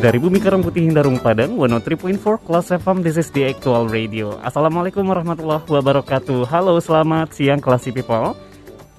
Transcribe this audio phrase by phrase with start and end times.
[0.00, 4.32] Dari Bumi Karang Putih Hindarung Padang 103.4 Kelas FM This is the actual radio.
[4.40, 6.48] Assalamualaikum warahmatullahi wabarakatuh.
[6.48, 8.32] Halo selamat siang Classy People.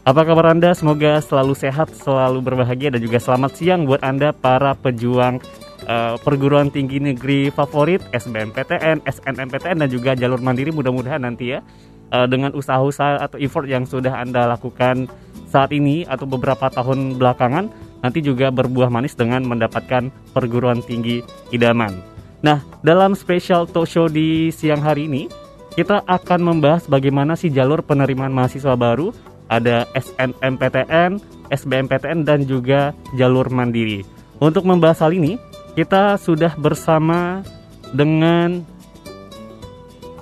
[0.06, 0.78] Apa kabar Anda?
[0.78, 5.42] Semoga selalu sehat, selalu berbahagia Dan juga selamat siang buat Anda para pejuang
[5.90, 10.70] uh, perguruan tinggi negeri favorit SBMPTN, SNMPTN dan juga jalur mandiri.
[10.70, 11.66] Mudah-mudahan nanti ya
[12.14, 15.10] uh, Dengan usaha-usaha atau effort yang sudah Anda lakukan
[15.50, 21.22] saat ini atau beberapa tahun belakangan nanti juga berbuah manis dengan mendapatkan perguruan tinggi
[21.54, 22.02] idaman.
[22.42, 25.30] Nah, dalam special talk show di siang hari ini,
[25.78, 29.14] kita akan membahas bagaimana sih jalur penerimaan mahasiswa baru,
[29.48, 31.22] ada SNMPTN,
[31.54, 34.02] SBMPTN, dan juga jalur mandiri.
[34.42, 35.38] Untuk membahas hal ini,
[35.78, 37.46] kita sudah bersama
[37.94, 38.66] dengan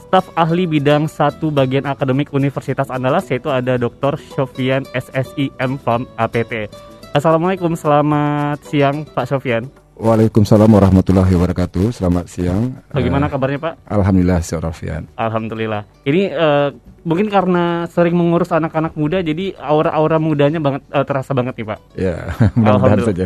[0.09, 4.17] staf ahli bidang satu bagian akademik Universitas Andalas yaitu ada Dr.
[4.33, 5.77] Sofian SSI M
[6.17, 6.67] APT.
[7.09, 9.65] Assalamualaikum, selamat siang Pak Sofian.
[9.97, 11.89] Waalaikumsalam warahmatullahi wabarakatuh.
[11.89, 12.77] Selamat siang.
[12.93, 13.73] Bagaimana uh, kabarnya Pak?
[13.89, 15.09] Alhamdulillah, Sofian.
[15.17, 15.89] Alhamdulillah.
[16.05, 16.69] Ini uh,
[17.02, 21.80] mungkin karena sering mengurus anak-anak muda, jadi aura-aura mudanya banget uh, terasa banget nih Pak.
[21.97, 22.15] Ya,
[22.61, 23.25] mudah-mudahan saja.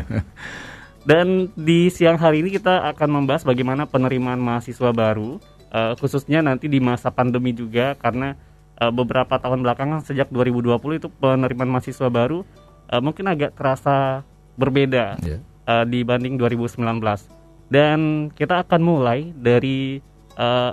[1.04, 5.44] Dan di siang hari ini kita akan membahas bagaimana penerimaan mahasiswa baru,
[5.76, 8.40] uh, khususnya nanti di masa pandemi juga, karena
[8.80, 12.48] uh, beberapa tahun belakangan sejak 2020 itu penerimaan mahasiswa baru
[12.90, 14.26] uh, mungkin agak terasa
[14.58, 15.40] berbeda yeah.
[15.68, 16.82] uh, dibanding 2019.
[17.72, 19.98] Dan kita akan mulai dari
[20.38, 20.72] uh,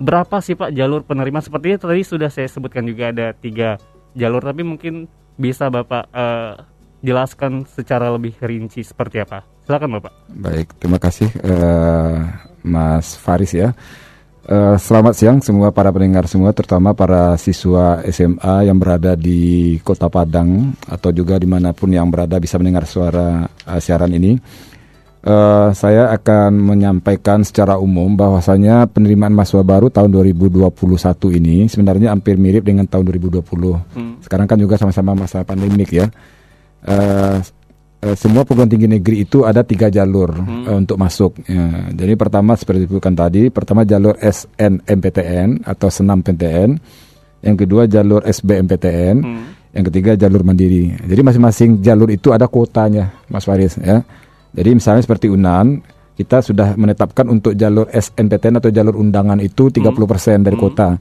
[0.00, 1.44] berapa sih Pak jalur penerima?
[1.44, 3.76] Sepertinya tadi sudah saya sebutkan juga ada tiga
[4.16, 6.54] jalur, tapi mungkin bisa Bapak uh,
[7.02, 9.44] jelaskan secara lebih rinci seperti apa.
[9.66, 10.12] Silakan Bapak.
[10.30, 12.26] Baik, terima kasih uh,
[12.62, 13.74] Mas Faris ya.
[14.42, 20.10] Uh, selamat siang semua para pendengar semua, terutama para siswa SMA yang berada di Kota
[20.10, 24.34] Padang atau juga di mana pun yang berada bisa mendengar suara uh, siaran ini.
[25.22, 30.66] Uh, saya akan menyampaikan secara umum bahwasanya penerimaan mahasiswa baru tahun 2021
[31.38, 33.46] ini sebenarnya hampir mirip dengan tahun 2020.
[33.94, 34.18] Hmm.
[34.26, 36.10] Sekarang kan juga sama-sama masa pandemik ya.
[36.82, 37.38] Uh, uh,
[38.18, 40.66] semua perguruan tinggi negeri itu ada tiga jalur hmm.
[40.66, 41.38] uh, untuk masuk.
[41.46, 46.82] Ya, jadi pertama seperti itu kan tadi, pertama jalur SNMPTN atau Senam PTN,
[47.46, 49.44] yang kedua jalur SBMPTN, hmm.
[49.78, 50.90] yang ketiga jalur mandiri.
[50.98, 53.78] Jadi masing-masing jalur itu ada kuotanya, Mas Faris.
[53.78, 54.02] Ya.
[54.50, 55.78] Jadi misalnya seperti Unan,
[56.18, 60.42] kita sudah menetapkan untuk jalur SNPTN atau jalur undangan itu 30% hmm.
[60.42, 60.98] dari kota.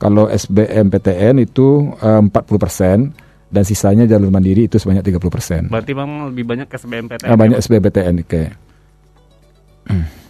[0.00, 5.68] Kalau SBMPTN itu uh, 40% dan sisanya jalur mandiri itu sebanyak 30%.
[5.74, 7.26] Berarti memang lebih banyak ke SBMPTN.
[7.26, 8.42] Ah, banyak SBMPTN oke.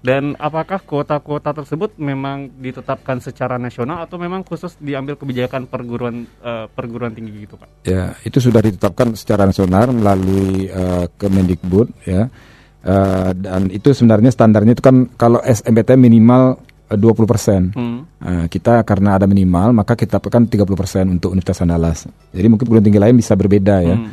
[0.00, 6.72] Dan apakah kuota-kuota tersebut memang ditetapkan secara nasional atau memang khusus diambil kebijakan perguruan uh,
[6.72, 7.84] perguruan tinggi gitu, Pak?
[7.84, 12.32] Ya, itu sudah ditetapkan secara nasional melalui uh, Kemendikbud ya.
[12.80, 16.56] Uh, dan itu sebenarnya standarnya itu kan kalau SMPTN minimal
[16.96, 17.70] 20 persen.
[17.70, 18.02] Hmm.
[18.18, 22.06] Nah, kita karena ada minimal maka kita tekan 30 persen untuk Universitas Andalas.
[22.34, 23.96] Jadi mungkin perguruan tinggi lain bisa berbeda ya.
[23.96, 24.10] Hmm.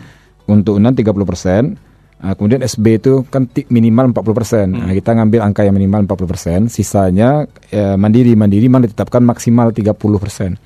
[0.48, 1.64] Untuk UNAN 30 persen.
[2.18, 4.68] Nah, kemudian SB itu kan minimal 40 persen.
[4.74, 4.90] Hmm.
[4.90, 6.60] Nah, kita ngambil angka yang minimal 40 persen.
[6.70, 10.58] Sisanya ya, mandiri mandiri mana ditetapkan maksimal 30 persen.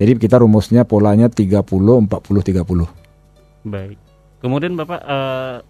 [0.00, 3.68] Jadi kita rumusnya polanya 30 40 30.
[3.68, 3.98] Baik.
[4.40, 5.60] Kemudian Bapak uh,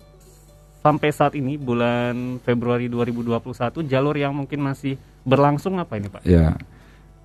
[0.81, 6.23] sampai saat ini bulan Februari 2021 jalur yang mungkin masih berlangsung apa ini Pak?
[6.25, 6.57] Ya.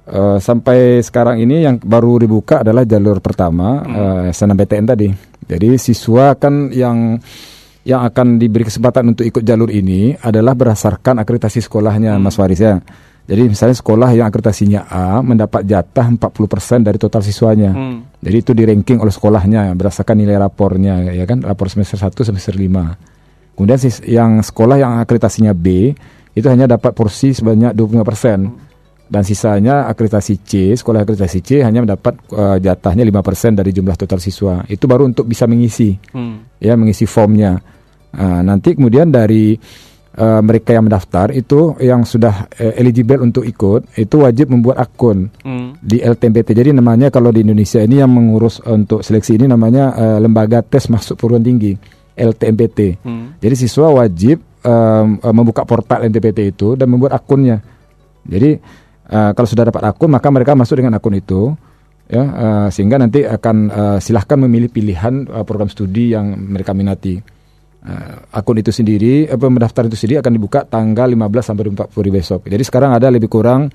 [0.06, 3.96] Uh, sampai sekarang ini yang baru dibuka adalah jalur pertama hmm.
[3.96, 5.10] uh, eh, SNMPTN tadi.
[5.46, 7.18] Jadi siswa kan yang
[7.86, 12.22] yang akan diberi kesempatan untuk ikut jalur ini adalah berdasarkan akreditasi sekolahnya hmm.
[12.22, 12.78] Mas Faris ya.
[13.26, 17.74] Jadi misalnya sekolah yang akreditasinya A mendapat jatah 40% dari total siswanya.
[17.74, 18.06] Hmm.
[18.22, 22.54] Jadi itu di ranking oleh sekolahnya berdasarkan nilai rapornya ya kan, rapor semester 1 semester
[22.54, 23.15] 5.
[23.56, 25.96] Kemudian yang sekolah yang akreditasinya B
[26.36, 28.66] itu hanya dapat porsi sebanyak 25%
[29.06, 34.20] dan sisanya akreditasi C, sekolah akreditasi C hanya mendapat uh, jatahnya 5% dari jumlah total
[34.20, 34.66] siswa.
[34.66, 35.94] Itu baru untuk bisa mengisi.
[36.12, 36.44] Hmm.
[36.58, 37.62] Ya, mengisi formnya.
[38.12, 39.54] Uh, nanti kemudian dari
[40.18, 45.30] uh, mereka yang mendaftar itu yang sudah uh, eligible untuk ikut itu wajib membuat akun
[45.46, 45.80] hmm.
[45.86, 46.58] di LTMPT.
[46.58, 50.90] Jadi namanya kalau di Indonesia ini yang mengurus untuk seleksi ini namanya uh, lembaga tes
[50.90, 51.78] masuk perguruan tinggi
[52.16, 53.04] LTMPT.
[53.04, 53.36] Hmm.
[53.38, 57.60] Jadi siswa wajib um, membuka portal NTPT itu dan membuat akunnya.
[58.26, 61.54] Jadi Uh, kalau sudah dapat akun maka mereka masuk dengan akun itu
[62.10, 67.22] ya uh, sehingga nanti akan uh, silahkan memilih pilihan uh, program studi yang mereka minati.
[67.86, 72.40] Uh, akun itu sendiri, uh, pendaftaran itu sendiri akan dibuka tanggal 15 sampai 40 besok.
[72.50, 73.70] Jadi sekarang ada lebih kurang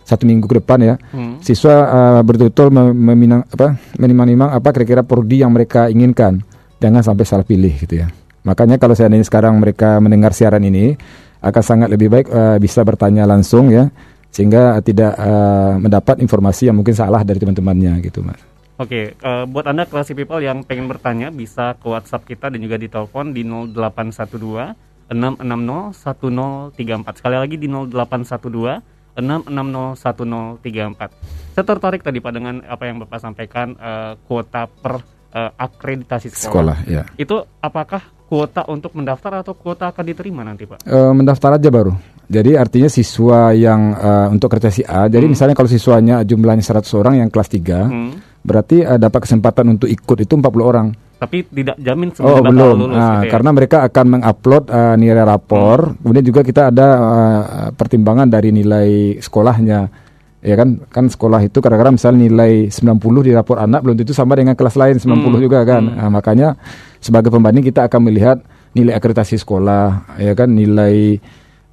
[0.00, 1.44] satu minggu ke depan ya, hmm.
[1.44, 6.40] siswa uh, betul-betul meminang apa, menimang-nimang apa kira-kira prodi yang mereka inginkan,
[6.80, 8.08] jangan sampai salah pilih gitu ya.
[8.42, 10.96] Makanya kalau saya ini sekarang mereka mendengar siaran ini
[11.44, 13.92] akan sangat lebih baik uh, bisa bertanya langsung ya
[14.32, 18.40] sehingga tidak uh, mendapat informasi yang mungkin salah dari teman-temannya gitu mas.
[18.80, 22.64] Oke, okay, uh, buat anda classy people yang pengen bertanya bisa ke WhatsApp kita dan
[22.64, 27.20] juga di telepon di 0812 660 1034.
[27.20, 31.52] Sekali lagi di 0812 660 1034.
[31.52, 36.78] Saya tertarik tadi Pak dengan apa yang Bapak sampaikan uh, kuota per uh, akreditasi sekolah.
[36.78, 37.02] sekolah ya.
[37.18, 40.86] Itu apakah kuota untuk mendaftar atau kuota akan diterima nanti Pak?
[40.86, 41.94] Uh, mendaftar aja baru.
[42.30, 45.34] Jadi artinya siswa yang uh, untuk si A, jadi hmm.
[45.34, 47.58] misalnya kalau siswanya jumlahnya 100 orang yang kelas 3,
[47.90, 48.10] hmm.
[48.46, 50.94] berarti uh, dapat kesempatan untuk ikut itu 40 orang.
[51.18, 52.86] Tapi tidak jamin oh, belum.
[52.86, 53.30] lulus nah, gitu ya?
[53.34, 55.94] Karena mereka akan mengupload uh, nilai rapor, hmm.
[56.06, 60.09] kemudian juga kita ada uh, pertimbangan dari nilai sekolahnya.
[60.40, 64.32] Ya kan, kan sekolah itu kadang-kadang misalnya nilai 90 di rapor anak belum tentu sama
[64.40, 65.36] dengan kelas lain 90 hmm.
[65.36, 65.84] juga kan.
[65.84, 65.96] Hmm.
[66.00, 66.48] Nah, makanya
[66.96, 68.40] sebagai pembanding kita akan melihat
[68.72, 71.20] nilai akreditasi sekolah, ya kan, nilai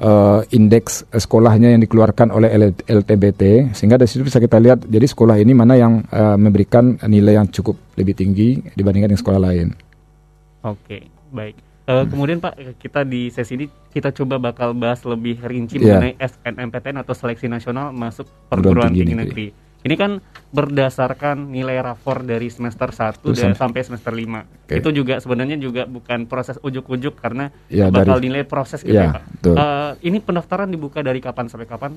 [0.02, 5.38] uh, indeks sekolahnya yang dikeluarkan oleh LTBT sehingga dari situ bisa kita lihat jadi sekolah
[5.42, 9.68] ini mana yang uh, memberikan nilai yang cukup lebih tinggi dibandingkan dengan sekolah lain.
[10.66, 11.56] Oke, baik.
[11.88, 12.07] Uh, hmm.
[12.12, 12.54] Kemudian Pak
[12.84, 15.95] kita di sesi ini kita coba bakal bahas lebih rinci yeah.
[15.95, 19.48] mengenai SNMPTN atau seleksi nasional masuk perguruan tinggi, negeri.
[19.88, 20.19] Ini kan
[20.51, 24.68] berdasarkan nilai rapor dari semester 1 dan sampai semester 5.
[24.68, 24.84] Okay.
[24.84, 29.07] Itu juga sebenarnya juga bukan proses ujuk-ujuk karena ya, bakal dari, nilai proses gitu ya,
[29.07, 29.24] ya Pak.
[29.48, 31.95] Uh, ini pendaftaran dibuka dari kapan sampai kapan?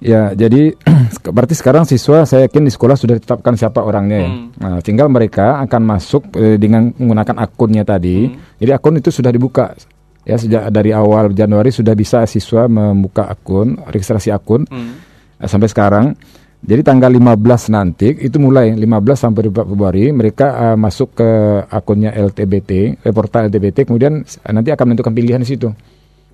[0.00, 0.72] Ya, jadi
[1.36, 4.30] berarti sekarang siswa saya yakin di sekolah sudah ditetapkan siapa orangnya ya.
[4.32, 4.48] Hmm.
[4.56, 8.32] Nah, tinggal mereka akan masuk eh, dengan menggunakan akunnya tadi.
[8.32, 8.56] Hmm.
[8.56, 9.76] Jadi akun itu sudah dibuka.
[10.24, 14.64] Ya, sejak dari awal Januari sudah bisa siswa membuka akun, registrasi akun.
[14.72, 15.00] Hmm.
[15.36, 16.16] Nah, sampai sekarang
[16.60, 18.84] jadi tanggal 15 nanti itu mulai 15
[19.16, 21.28] sampai 2 Februari mereka uh, masuk ke
[21.72, 25.72] akunnya LTBT, eh, portal LTBT kemudian uh, nanti akan menentukan pilihan di situ.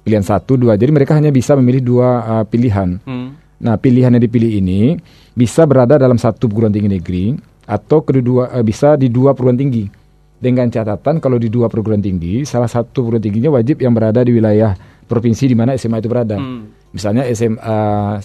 [0.02, 0.78] Pilihan satu, dua.
[0.78, 3.02] Jadi mereka hanya bisa memilih dua uh, pilihan.
[3.02, 3.45] Hmm.
[3.56, 5.00] Nah, pilihan yang dipilih ini
[5.32, 7.25] bisa berada dalam satu perguruan tinggi negeri
[7.67, 9.88] atau kedua uh, bisa di dua perguruan tinggi.
[10.37, 14.37] Dengan catatan kalau di dua perguruan tinggi, salah satu perguruan tingginya wajib yang berada di
[14.37, 14.76] wilayah
[15.08, 16.37] provinsi di mana SMA itu berada.
[16.37, 16.93] Hmm.
[16.93, 17.79] Misalnya SMA,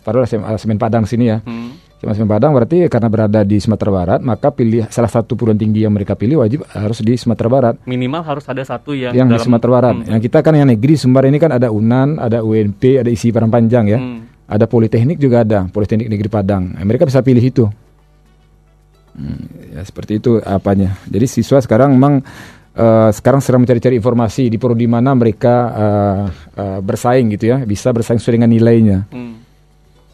[0.03, 1.39] taruh SMA Semen Padang sini ya.
[1.43, 5.85] Hmm Mas Padang berarti karena berada di Sumatera Barat, maka pilih salah satu perguruan tinggi
[5.85, 7.75] yang mereka pilih wajib harus di Sumatera Barat.
[7.85, 9.95] Minimal harus ada satu yang yang dalam, di Sumatera Barat.
[10.01, 10.09] Hmm.
[10.17, 13.53] Yang kita kan yang negeri Sumbar ini kan ada UNAN, ada UNP, ada isi Padang
[13.53, 14.01] Panjang ya.
[14.01, 14.30] Hmm.
[14.51, 16.75] Ada Politeknik juga ada, Politeknik Negeri Padang.
[16.75, 17.71] Nah, mereka bisa pilih itu.
[19.15, 20.99] Hmm, ya seperti itu apanya.
[21.07, 22.19] Jadi siswa sekarang memang
[22.75, 26.23] uh, sekarang sedang mencari-cari informasi di prodi mana mereka uh,
[26.59, 29.07] uh, bersaing gitu ya, bisa bersaing sesuai dengan nilainya.
[29.11, 29.39] Hmm.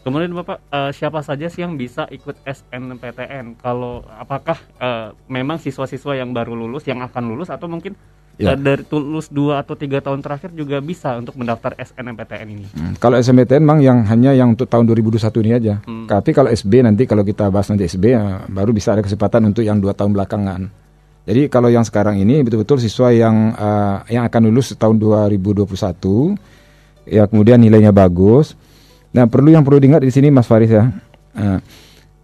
[0.06, 3.60] Kemudian Bapak uh, siapa saja sih yang bisa ikut SNMPTN?
[3.60, 7.92] Kalau apakah uh, memang siswa-siswa yang baru lulus yang akan lulus atau mungkin
[8.38, 8.54] ya.
[8.54, 12.66] uh, dari lulus dua atau tiga tahun terakhir juga bisa untuk mendaftar SNMPTN ini?
[12.72, 15.74] Hmm, kalau SNMPTN memang yang hanya yang untuk tahun 2021 ini aja.
[15.84, 16.06] Hmm.
[16.06, 19.66] Tapi kalau SB nanti kalau kita bahas nanti SB ya, baru bisa ada kesempatan untuk
[19.66, 20.70] yang dua tahun belakangan.
[21.28, 25.68] Jadi kalau yang sekarang ini betul-betul siswa yang uh, yang akan lulus tahun 2021
[27.04, 28.56] ya kemudian nilainya bagus
[29.08, 30.84] Nah, perlu yang perlu diingat di sini Mas Faris ya.
[31.38, 31.58] Nah,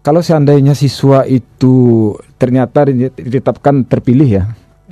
[0.05, 4.43] kalau seandainya siswa itu ternyata ditetapkan terpilih ya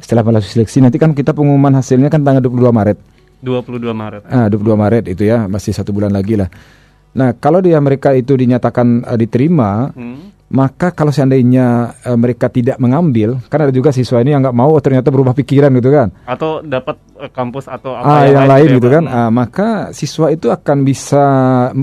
[0.03, 2.97] setelah melalui seleksi nanti kan kita pengumuman hasilnya kan tanggal 22 Maret.
[3.39, 4.21] 22 Maret.
[4.27, 6.51] Ah, 22 Maret itu ya masih satu bulan lagi lah.
[7.13, 12.77] Nah, kalau dia mereka itu dinyatakan uh, diterima, hmm maka kalau seandainya uh, mereka tidak
[12.77, 16.13] mengambil, kan ada juga siswa ini yang nggak mau ternyata berubah pikiran gitu kan?
[16.29, 19.03] Atau dapat uh, kampus atau apa ah, yang, yang lain gitu, gitu kan?
[19.09, 21.25] Ah, maka siswa itu akan bisa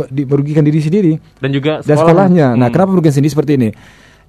[0.06, 1.12] merugikan diri sendiri
[1.42, 1.88] dan juga sekolah.
[1.90, 2.46] dan sekolahnya.
[2.46, 2.60] Nah, hmm.
[2.62, 3.68] Nah, kenapa merugikan sendiri seperti ini?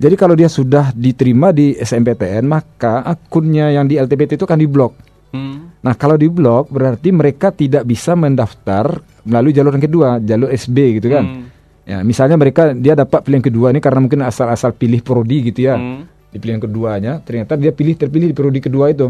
[0.01, 4.97] Jadi kalau dia sudah diterima di SMPTN, maka akunnya yang di LTBT itu akan diblok.
[5.29, 5.77] Hmm.
[5.85, 11.13] Nah, kalau diblok berarti mereka tidak bisa mendaftar melalui jalur yang kedua, jalur SB gitu
[11.13, 11.25] kan?
[11.25, 15.65] Hmm Ya, misalnya mereka dia dapat pilihan kedua ini karena mungkin asal-asal pilih prodi gitu
[15.65, 15.75] ya.
[15.75, 16.05] Hmm.
[16.31, 19.09] Di pilihan keduanya ternyata dia pilih terpilih di prodi kedua itu.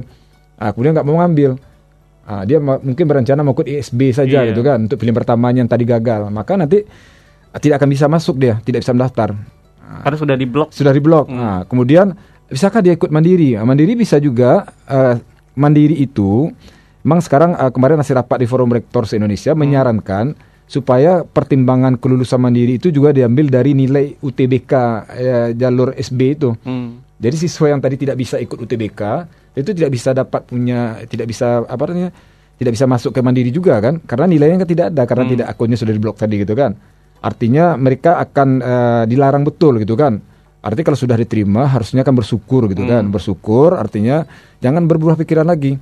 [0.58, 1.60] Nah, kemudian nggak mau ngambil.
[2.22, 4.50] Nah, dia mungkin berencana mau ikut ISB saja yeah.
[4.50, 6.32] gitu kan untuk pilihan pertamanya yang tadi gagal.
[6.32, 6.80] Maka nanti
[7.52, 9.36] ah, tidak akan bisa masuk dia, tidak bisa mendaftar.
[9.92, 10.68] Nah, karena sudah diblok.
[10.72, 11.28] Sudah diblok.
[11.28, 11.38] Hmm.
[11.38, 12.16] Nah, kemudian
[12.48, 13.60] bisakah dia ikut mandiri?
[13.60, 15.16] Nah, mandiri bisa juga uh,
[15.60, 16.48] mandiri itu
[17.04, 19.60] memang sekarang uh, kemarin hasil rapat di Forum Rektor se Indonesia hmm.
[19.60, 20.26] menyarankan
[20.72, 24.74] supaya pertimbangan kelulusan mandiri itu juga diambil dari nilai UTBK
[25.12, 26.56] eh, jalur SB itu.
[26.64, 27.04] Hmm.
[27.20, 29.02] Jadi siswa yang tadi tidak bisa ikut UTBK
[29.52, 32.16] itu tidak bisa dapat punya tidak bisa apa namanya
[32.56, 35.34] tidak bisa masuk ke mandiri juga kan karena nilainya kan tidak ada karena Hmm.
[35.36, 36.72] tidak akunnya sudah diblok tadi gitu kan.
[37.22, 40.18] Artinya mereka akan eh, dilarang betul gitu kan.
[40.62, 43.10] Artinya kalau sudah diterima harusnya kan bersyukur gitu kan.
[43.10, 44.26] Bersyukur artinya
[44.62, 45.78] jangan berbuah pikiran lagi.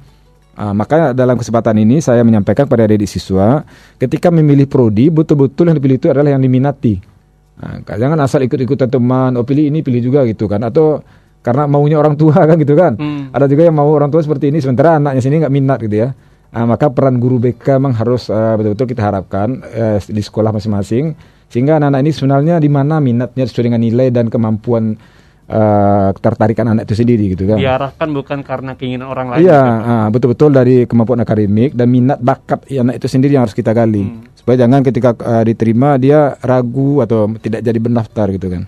[0.60, 3.64] Ah, maka dalam kesempatan ini saya menyampaikan kepada adik siswa
[3.96, 7.00] ketika memilih prodi betul-betul yang dipilih itu adalah yang diminati.
[7.60, 11.00] Nah, jangan asal ikut-ikutan teman, oh pilih ini pilih juga gitu kan atau
[11.40, 13.00] karena maunya orang tua kan gitu kan.
[13.00, 13.32] Hmm.
[13.32, 16.10] Ada juga yang mau orang tua seperti ini sementara anaknya sini nggak minat gitu ya.
[16.50, 21.14] Ah, maka peran guru BK memang harus eh, betul-betul kita harapkan eh, di sekolah masing-masing
[21.46, 24.98] sehingga anak-anak ini sebenarnya di mana minatnya sesuai dengan nilai dan kemampuan
[25.46, 27.62] eh, ketertarikan anak itu sendiri gitu kan.
[27.62, 29.46] Diarahkan bukan karena keinginan orang lain.
[29.46, 29.90] Iya, gitu.
[29.94, 34.10] ah, betul-betul dari kemampuan akademik dan minat bakat anak itu sendiri yang harus kita gali.
[34.10, 34.26] Hmm.
[34.34, 38.66] Supaya jangan ketika ah, diterima dia ragu atau tidak jadi pendaftar gitu kan.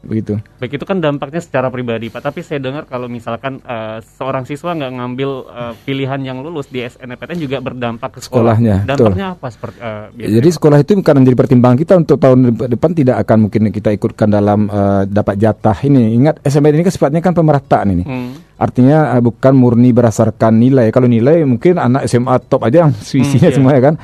[0.00, 0.40] Begitu.
[0.56, 2.24] Baik itu kan dampaknya secara pribadi Pak.
[2.24, 6.80] Tapi saya dengar kalau misalkan eh, seorang siswa nggak ngambil eh, pilihan yang lulus di
[6.80, 8.56] SNMPTN juga berdampak ke sekolah.
[8.56, 10.36] Sekolahnya, Dampaknya apa seperti biasanya?
[10.40, 13.90] Jadi sekolah itu bukan menjadi pertimbangan kita untuk tahun dep- depan tidak akan mungkin kita
[13.92, 16.16] ikutkan dalam eh, dapat jatah ini.
[16.16, 18.04] Ingat SMP ini kan sifatnya kan pemerataan ini.
[18.08, 18.32] Hmm.
[18.60, 20.88] Artinya eh, bukan murni berdasarkan nilai.
[20.92, 23.20] Kalau nilai mungkin anak SMA top aja yang iya.
[23.24, 23.96] isinya semua ya kan.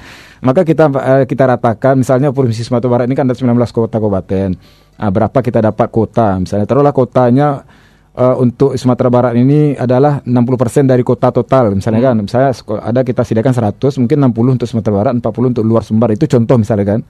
[0.45, 4.57] Maka kita eh, kita ratakan misalnya Provinsi Sumatera Barat ini kan ada 19 kota kabupaten.
[4.97, 6.41] Ah, berapa kita dapat kota?
[6.41, 7.69] Misalnya taruhlah kotanya
[8.17, 12.17] eh, untuk Sumatera Barat ini adalah 60% dari kota total misalnya kan.
[12.25, 12.50] Misalnya
[12.81, 16.17] ada kita sediakan 100, mungkin 60 untuk Sumatera Barat, 40 untuk luar Sumbar.
[16.17, 17.00] Itu contoh misalnya kan.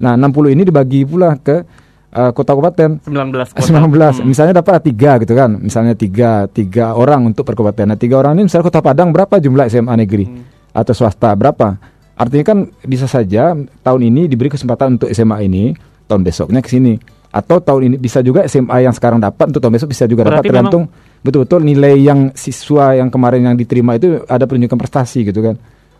[0.00, 1.68] Nah, 60 ini dibagi pula ke
[2.16, 2.90] eh, kota kabupaten.
[3.04, 3.12] 19
[3.52, 3.60] kota.
[3.60, 8.16] 19 misalnya dapat tiga gitu kan misalnya tiga tiga orang untuk per kabupaten nah tiga
[8.16, 10.24] orang ini misalnya kota Padang berapa jumlah SMA negeri
[10.72, 11.76] atau swasta berapa
[12.16, 12.58] artinya kan
[12.88, 13.52] bisa saja
[13.84, 15.76] tahun ini diberi kesempatan untuk SMA ini
[16.08, 19.74] tahun besoknya ke sini atau tahun ini bisa juga SMA yang sekarang dapat untuk tahun
[19.76, 20.84] besok bisa juga dapat Berarti tergantung
[21.20, 25.56] betul-betul nilai yang siswa yang kemarin yang diterima itu ada penunjukan prestasi gitu kan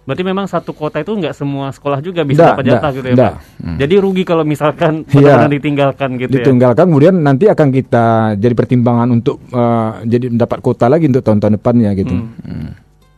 [0.08, 3.16] Berarti memang satu kota itu nggak semua sekolah juga bisa dapat jatah gitu ya.
[3.28, 3.32] Pak.
[3.60, 3.76] Hmm.
[3.76, 5.12] Jadi rugi kalau misalkan Iya.
[5.12, 6.36] benar-benar ditinggalkan gitu ya.
[6.40, 8.06] ditinggalkan kemudian nanti akan kita
[8.40, 12.32] jadi pertimbangan untuk eh, jadi mendapat kota lagi untuk tahun-tahun depannya gitu Hmm.
[12.40, 12.70] Hmm.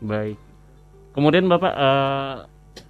[0.03, 0.35] Baik.
[1.15, 2.35] Kemudian Bapak eh,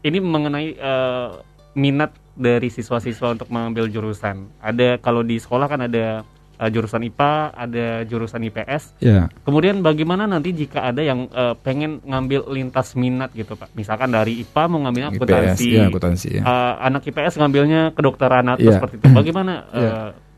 [0.09, 1.29] ini mengenai eh,
[1.75, 4.49] minat dari siswa-siswa untuk mengambil jurusan.
[4.59, 6.25] Ada kalau di sekolah kan ada
[6.57, 8.97] eh, jurusan IPA, ada jurusan IPS.
[8.99, 13.77] ya Kemudian bagaimana nanti jika ada yang eh, pengen ngambil lintas minat gitu Pak?
[13.77, 15.69] Misalkan dari IPA mau ngambilnya akuntansi.
[15.69, 16.43] IPS ya akuntansi ya.
[16.43, 18.75] Eh, anak IPS ngambilnya kedokteran atau Iya.
[18.81, 19.07] seperti itu.
[19.13, 19.53] Bagaimana?
[19.71, 19.95] Iya.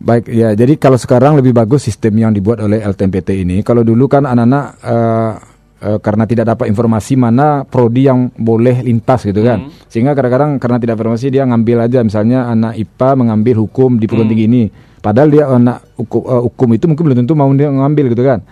[0.00, 3.60] Baik ya, jadi kalau sekarang lebih bagus sistem yang dibuat oleh LTMPT ini.
[3.60, 5.32] Kalau dulu kan anak-anak eh,
[5.80, 9.72] eh, karena tidak dapat informasi mana prodi yang boleh lintas gitu kan, Hmm.
[9.88, 14.28] sehingga kadang-kadang karena tidak informasi dia ngambil aja, misalnya anak IPA mengambil hukum di perguruan
[14.28, 14.32] Hmm.
[14.36, 14.62] tinggi ini,
[15.00, 18.44] padahal dia anak hukum, eh, hukum itu mungkin belum tentu mau dia ngambil gitu kan.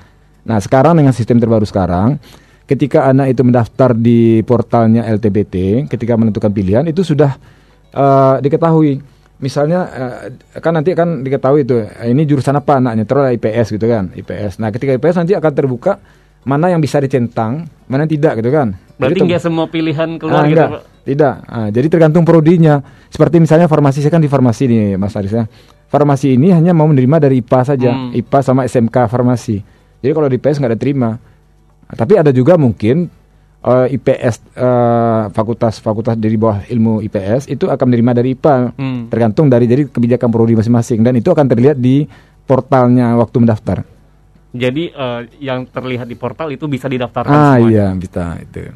[0.48, 2.16] Nah sekarang dengan sistem terbaru sekarang,
[2.64, 7.36] ketika anak itu mendaftar di portalnya LTBT, ketika menentukan pilihan itu sudah
[7.88, 9.00] eh, diketahui.
[9.38, 9.86] Misalnya
[10.58, 14.58] kan nanti kan diketahui itu ini jurusan apa anaknya, terus IPS gitu kan, IPS.
[14.58, 16.02] Nah ketika IPS nanti akan terbuka
[16.42, 18.76] mana yang bisa dicentang, mana yang tidak gitu kan.
[18.94, 20.82] berarti nggak semua pilihan keluar Ah, gitu enggak, Pak?
[21.04, 21.34] tidak.
[21.44, 22.82] Ah, jadi tergantung prodinya.
[23.08, 25.46] Seperti misalnya farmasi saya kan di farmasi nih Mas Aris ya.
[25.86, 28.10] Farmasi ini hanya mau menerima dari IPA saja, Hmm.
[28.12, 29.62] IPA sama SMK farmasi.
[29.98, 31.10] Jadi kalau di IPS nggak ada terima.
[31.84, 33.06] Ah, Tapi ada juga mungkin
[33.58, 38.56] eh, IPS eh, fakultas-fakultas dari bawah ilmu IPS itu akan menerima dari IPA.
[38.74, 39.00] Hmm.
[39.06, 42.02] Tergantung dari jadi kebijakan prodi masing-masing dan itu akan terlihat di
[42.44, 43.82] portalnya waktu mendaftar.
[44.48, 47.68] Jadi eh, yang terlihat di portal itu bisa didaftarkan Ah semuanya.
[47.68, 48.72] iya bisa itu.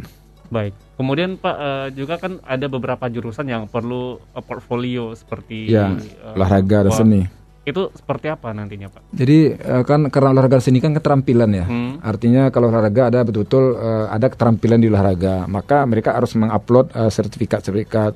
[0.52, 0.76] Baik.
[1.00, 6.36] Kemudian Pak eh, juga kan ada beberapa jurusan yang perlu eh, portfolio seperti Ya, eh,
[6.36, 7.22] olahraga dan seni.
[7.62, 9.16] Itu seperti apa nantinya Pak?
[9.16, 11.64] Jadi eh, kan karena olahraga seni kan keterampilan ya.
[11.64, 11.96] Hmm.
[12.04, 18.12] Artinya kalau olahraga ada betul-betul eh, ada keterampilan di olahraga, maka mereka harus mengupload sertifikat-sertifikat.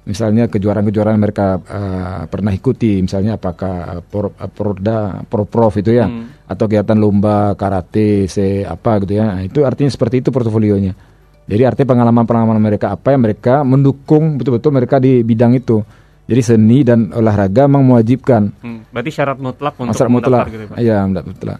[0.00, 6.08] Misalnya kejuaraan-kejuaraan mereka eh, pernah ikuti, misalnya apakah eh, por, eh, porda, prof itu ya,
[6.08, 6.39] Hmm.
[6.50, 9.38] Atau kegiatan lomba karate, se apa gitu ya.
[9.38, 10.98] Nah, itu artinya seperti itu portofolionya.
[11.46, 15.78] Jadi artinya pengalaman-pengalaman mereka apa yang mereka mendukung betul-betul mereka di bidang itu.
[16.26, 18.50] Jadi seni dan olahraga memang mewajibkan.
[18.62, 20.46] Hmm, Berarti syarat mutlak untuk Masalah mutlak.
[20.46, 20.78] mendaftar gitu ya Pak?
[20.78, 21.58] Iya, mutlak.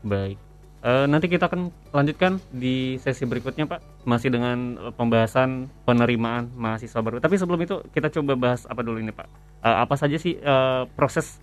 [0.00, 0.36] Baik.
[0.80, 7.20] Eh, nanti kita akan lanjutkan di sesi berikutnya Pak, masih dengan pembahasan penerimaan mahasiswa baru.
[7.20, 9.28] Tapi sebelum itu kita coba bahas apa dulu ini Pak?
[9.60, 11.36] Eh, apa saja sih eh, proses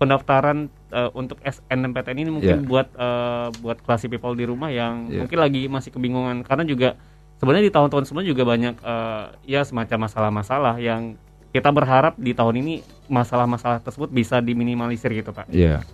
[0.00, 2.64] pendaftaran eh, untuk SNMPTN ini mungkin Ya.
[2.64, 5.22] buat eh, buat classy people di rumah yang Ya.
[5.22, 6.96] mungkin lagi masih kebingungan karena juga
[7.36, 12.56] sebenarnya di tahun-tahun sebelumnya juga banyak eh, ya semacam masalah-masalah yang kita berharap di tahun
[12.58, 12.74] ini
[13.06, 15.52] masalah-masalah tersebut bisa diminimalisir gitu Pak.
[15.52, 15.84] Iya.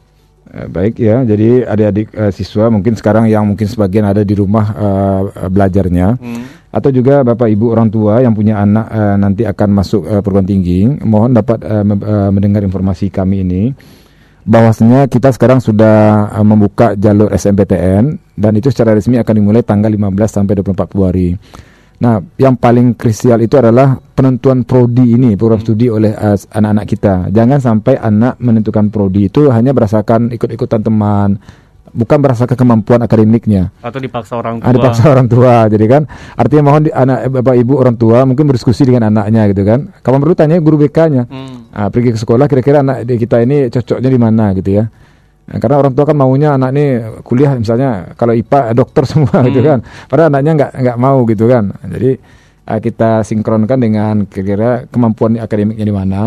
[0.47, 4.71] Eh, baik ya, jadi adik-adik eh, siswa mungkin sekarang yang mungkin sebagian ada di rumah
[4.71, 6.45] eh, belajarnya, Hmm.
[6.71, 10.49] Atau juga bapak ibu orang tua yang punya anak eh, nanti akan masuk eh, perguruan
[10.49, 13.63] tinggi, mohon dapat mem- eh, mendengar informasi kami ini,
[14.47, 20.31] bahwasanya kita sekarang sudah membuka jalur SMPTN dan itu secara resmi akan dimulai tanggal 15
[20.31, 21.31] sampai 24 Februari.
[21.97, 27.15] Nah, yang paling krusial itu adalah penentuan prodi ini, program studi oleh eh, anak-anak kita.
[27.33, 31.41] Jangan sampai anak menentukan prodi itu hanya berdasarkan ikut-ikutan teman,
[31.97, 33.73] bukan berdasarkan kemampuan akademiknya.
[33.81, 34.69] Atau dipaksa orang tua.
[34.69, 36.03] Ada paksa orang tua, jadi kan
[36.37, 39.89] artinya mohon di, anak eh, bapak ibu orang tua mungkin berdiskusi dengan anaknya gitu kan.
[40.05, 41.25] Kalau perlu tanya guru BK-nya.
[41.25, 41.73] Hmm.
[41.73, 44.85] Ah, pergi ke sekolah kira-kira anak kita ini cocoknya di mana gitu ya.
[45.47, 46.85] Nah, karena orang tua kan maunya anak ini
[47.23, 49.81] kuliah misalnya kalau IPA dokter semua gitu kan.
[50.07, 51.73] Padahal anaknya nggak nggak mau gitu kan.
[51.81, 52.11] Jadi
[52.69, 56.23] ah, kita sinkronkan dengan kira-kira kemampuan akademiknya di mana.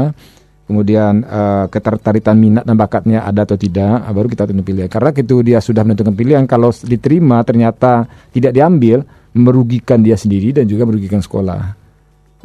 [0.69, 4.85] Kemudian eh, ketertarikan minat dan bakatnya ada atau tidak, ah, baru kita tentu pilihan.
[4.85, 9.01] Karena itu dia sudah menentukan pilihan, kalau diterima ternyata tidak diambil,
[9.33, 11.75] merugikan dia sendiri dan juga merugikan sekolah.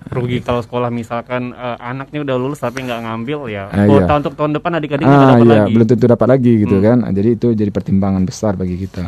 [0.05, 4.21] rugi kalau sekolah misalkan eh, anaknya udah lulus tapi nggak ngambil ya Ah, kuota iya.
[4.21, 6.85] untuk tahun depan adik-adik Ah dapat iya, lagi belum tentu dapat lagi gitu Hmm.
[6.85, 6.99] kan.
[7.09, 9.05] Jadi itu jadi pertimbangan besar bagi kita.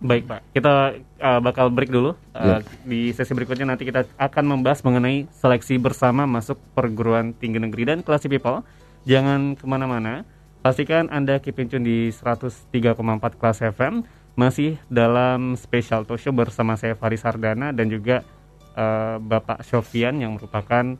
[0.00, 0.72] baik pak kita
[1.20, 2.56] eh, bakal break dulu Eh, Ya.
[2.82, 7.98] di sesi berikutnya nanti kita akan membahas mengenai seleksi bersama masuk perguruan tinggi negeri dan
[8.00, 8.64] kelas people
[9.04, 10.24] jangan ke mana-mana
[10.60, 12.96] pastikan anda keep in tune di 103,4
[13.36, 18.24] kelas FM masih dalam special talk show bersama saya Faris Hardana dan juga
[18.72, 20.96] eh, Bapak Sofian yang merupakan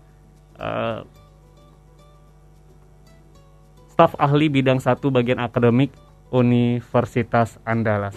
[0.56, 1.00] eh,
[3.90, 5.92] staf ahli bidang satu bagian akademik
[6.30, 8.16] Universitas Andalas.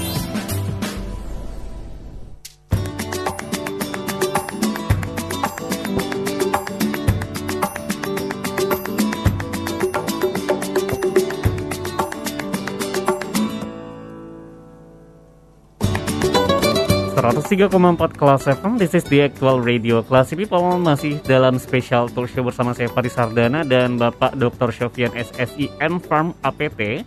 [17.51, 22.47] Empat kelas FM, this is the actual radio Classy People masih dalam special talk show
[22.47, 24.71] bersama saya Faris Sardana dan Bapak Dr.
[24.71, 27.03] Syofian SSI M Farm APT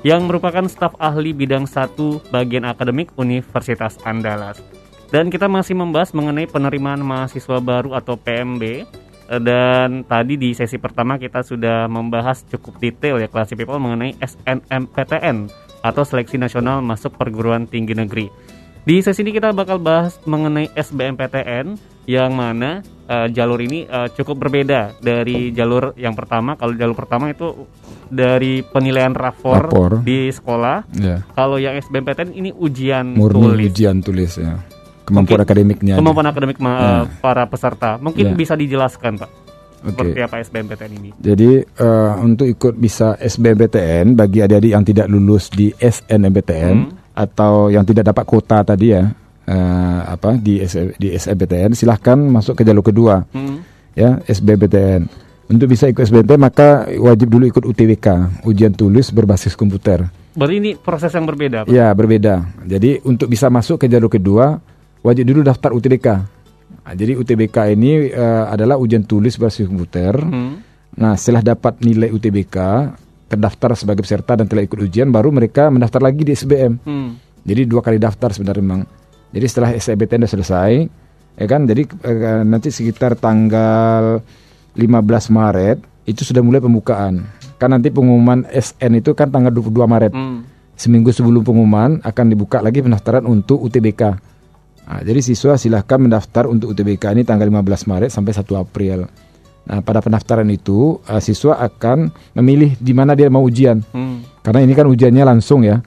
[0.00, 4.64] yang merupakan staf ahli bidang satu bagian akademik Universitas Andalas.
[5.12, 8.88] Dan kita masih membahas mengenai penerimaan mahasiswa baru atau PMB
[9.44, 15.52] dan tadi di sesi pertama kita sudah membahas cukup detail ya Classy People mengenai SNMPTN
[15.84, 18.51] atau Seleksi Nasional Masuk Perguruan Tinggi Negeri.
[18.82, 24.42] Di sesi ini kita bakal bahas mengenai SBMPTN yang mana eh, jalur ini eh, cukup
[24.42, 26.54] berbeda dari jalur yang pertama.
[26.54, 27.66] Kalau jalur pertama itu
[28.08, 29.92] dari penilaian rapor, Rapor.
[30.02, 30.82] di sekolah.
[30.92, 31.22] Ya.
[31.28, 33.70] Kalau yang SBMPTN ini ujian Murni tulis.
[33.70, 34.58] ujian tulis ya.
[35.02, 35.92] Kemampuan Mungkin akademiknya.
[35.94, 35.98] aja.
[35.98, 36.94] Kemampuan akademik ma- Ya.
[37.18, 37.96] para peserta.
[37.96, 38.34] Mungkin Ya.
[38.34, 39.30] bisa dijelaskan, Pak.
[39.82, 39.90] Oke.
[39.92, 41.10] Seperti apa SBMPTN ini?
[41.16, 47.01] Jadi eh, untuk ikut bisa SBMPTN bagi adik-adik yang tidak lulus di SNMPTN Hmm.
[47.12, 49.04] Atau yang tidak dapat kuota tadi ya
[49.42, 53.60] eh, apa di S- di SNMPTN silahkan masuk ke jalur kedua Hmm.
[53.92, 55.02] ya SBMPTN.
[55.44, 58.06] Untuk bisa ikut SBMPTN maka wajib dulu ikut UTBK
[58.42, 60.06] ujian tulis berbasis komputer.
[60.32, 61.68] Berarti ini proses yang berbeda, Pak.
[61.68, 62.40] Ya berbeda.
[62.64, 64.56] Jadi untuk bisa masuk ke jalur kedua
[65.02, 66.08] wajib dulu daftar UTBK.
[66.82, 70.16] Nah, jadi UTBK ini eh, adalah ujian tulis berbasis komputer.
[70.16, 70.64] Hmm.
[70.92, 72.56] Nah, setelah dapat nilai UTBK,
[73.32, 76.72] terdaftar sebagai peserta dan telah ikut ujian, baru mereka mendaftar lagi di SBM.
[76.84, 77.16] Hmm.
[77.42, 78.82] Jadi dua kali daftar sebenarnya memang.
[79.32, 80.72] Jadi setelah SBMPTN sudah selesai,
[81.40, 81.64] ya kan?
[81.64, 84.20] Jadi eh, nanti sekitar tanggal
[84.76, 87.24] 15 Maret itu sudah mulai pembukaan.
[87.56, 90.12] Kan nanti pengumuman SN itu kan tanggal 22 Maret.
[90.12, 90.44] Hmm.
[90.76, 94.02] Seminggu sebelum pengumuman akan dibuka lagi pendaftaran untuk UTBK.
[94.82, 99.08] Nah, jadi siswa silahkan mendaftar untuk UTBK ini tanggal 15 Maret sampai 1 April.
[99.62, 103.78] Nah, pada pendaftaran itu eh, siswa akan memilih di mana dia mau ujian.
[103.94, 104.26] Hmm.
[104.42, 105.78] Karena ini kan ujiannya langsung ya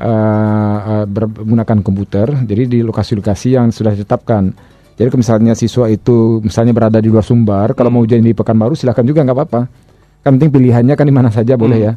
[0.00, 2.26] eh, ber- menggunakan komputer.
[2.48, 4.52] Jadi di lokasi-lokasi yang sudah ditetapkan.
[4.98, 9.06] Jadi misalnya siswa itu misalnya berada di luar Sumbar, kalau mau ujian di Pekanbaru silakan
[9.06, 9.60] juga nggak apa-apa.
[10.26, 11.92] Kan penting pilihannya kan di mana saja boleh ya.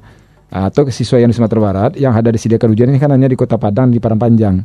[0.52, 3.40] Atau ke siswa yang di Sumatera Barat yang ada disediakan ujian ini kan hanya di
[3.40, 4.60] Kota Padang di Padangpanjang,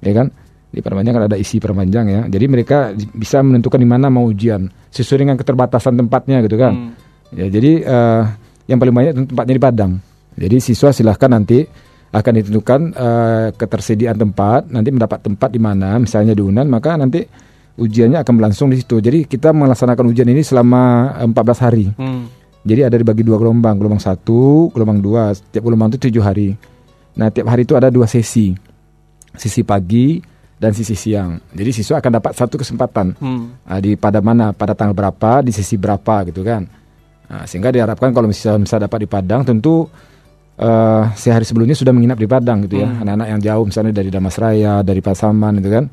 [0.00, 0.30] ya kan?
[0.70, 2.20] Di Padangpanjang kan ada isi Padangpanjang ya.
[2.28, 6.72] Jadi mereka bisa menentukan di mana mau ujian sesuai dengan keterbatasan tempatnya gitu kan.
[6.74, 6.90] Hmm.
[7.32, 8.22] Ya, jadi eh,
[8.70, 9.92] yang paling banyak tempatnya di Padang.
[10.36, 11.64] Jadi siswa silahkan nanti
[12.12, 17.24] akan ditentukan eh, ketersediaan tempat, nanti mendapat tempat di mana, misalnya di Unan, maka nanti
[17.76, 19.00] ujiannya akan berlangsung di situ.
[19.00, 21.86] Jadi kita melaksanakan ujian ini selama eh, 14 hari.
[21.96, 22.28] Hmm.
[22.66, 25.30] Jadi ada dibagi dua gelombang, gelombang satu, gelombang dua.
[25.30, 26.58] Setiap gelombang itu tujuh hari.
[27.14, 28.52] Nah, tiap hari itu ada dua sesi,
[29.38, 30.18] sisi pagi
[30.56, 31.36] dan sisi siang.
[31.52, 33.60] Jadi siswa akan dapat satu kesempatan Hmm.
[33.68, 36.64] Ah, di pada mana, pada tanggal berapa, di sesi berapa gitu kan.
[37.26, 39.84] Nah, sehingga diharapkan kalau misalnya, misalnya dapat di Padang, tentu
[40.56, 42.88] eh, sehari sebelumnya sudah menginap di Padang gitu ya.
[42.88, 45.84] Anak-anak yang jauh misalnya dari Damasraya, dari Pasaman gitu kan.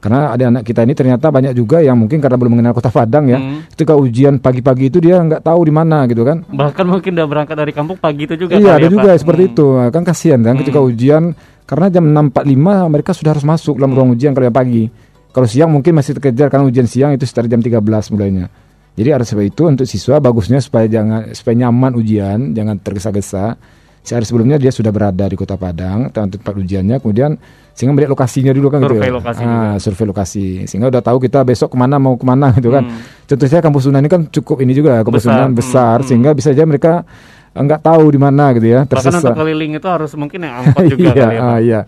[0.00, 3.28] Karena ada anak kita ini ternyata banyak juga yang mungkin karena belum mengenal kota Padang
[3.28, 3.36] ya.
[3.36, 3.68] Hmm.
[3.68, 6.40] Ketika ujian pagi-pagi itu dia nggak tahu di mana gitu kan.
[6.48, 8.56] Bahkan mungkin udah berangkat dari kampung pagi itu juga.
[8.56, 9.20] Iya ada ya, juga Pak?
[9.20, 9.52] seperti Hmm.
[9.52, 11.36] itu Nah, kan kasihan kan ketika ujian
[11.70, 14.90] karena jam 6.45 mereka sudah harus masuk dalam ruang ujian kalau pagi.
[15.30, 17.78] Kalau siang mungkin masih terkejar karena ujian siang itu sekitar jam 13
[18.10, 18.50] mulainya.
[18.98, 23.54] Jadi ada sebab itu untuk siswa bagusnya supaya jangan supaya nyaman ujian, jangan tergesa-gesa.
[24.02, 27.38] Sehari sebelumnya dia sudah berada di Kota Padang tempat tempat ujiannya, kemudian
[27.70, 29.14] sehingga melihat lokasinya dulu kan gitu Survei ya.
[29.14, 30.46] lokasi ah, survei lokasi.
[30.66, 32.82] Sehingga udah tahu kita besok ke mana mau ke mana gitu kan.
[33.30, 35.38] Contohnya kampus Unan ini kan cukup ini juga kampus Besar.
[35.38, 36.08] Unan besar Hmm, hmm.
[36.10, 37.06] sehingga bisa aja mereka
[37.50, 39.34] nggak tahu di mana gitu ya Bahkan untuk tersesat.
[39.34, 41.50] keliling itu harus mungkin yang angkot juga iya, kali ya, Pak.
[41.50, 41.80] ah, iya.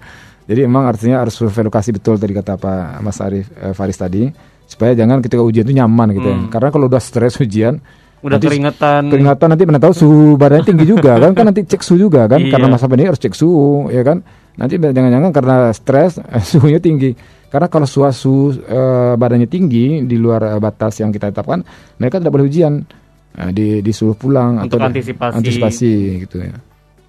[0.43, 4.27] Jadi emang artinya harus survei lokasi betul tadi kata Pak Mas Arif eh, Faris tadi
[4.67, 6.39] supaya jangan ketika ujian itu nyaman gitu ya.
[6.51, 7.79] Karena kalau udah stres ujian
[8.23, 8.31] Hmm.
[8.31, 9.03] Udah nanti keringetan.
[9.11, 12.39] Keringatan nanti mana tahu suhu badannya tinggi juga kan kan nanti cek suhu juga kan
[12.39, 12.55] Iya.
[12.55, 14.23] karena masa pandemi harus cek suhu ya kan.
[14.55, 17.19] Nanti jangan-jangan karena stres eh, suhunya tinggi.
[17.51, 21.67] Karena kalau suhu suhu eh, badannya tinggi di luar eh, batas yang kita tetapkan,
[21.99, 22.87] mereka tidak boleh ujian.
[23.33, 25.35] Nah, di disuruh pulang Untuk atau antisipasi.
[25.41, 25.93] antisipasi
[26.29, 26.57] gitu ya.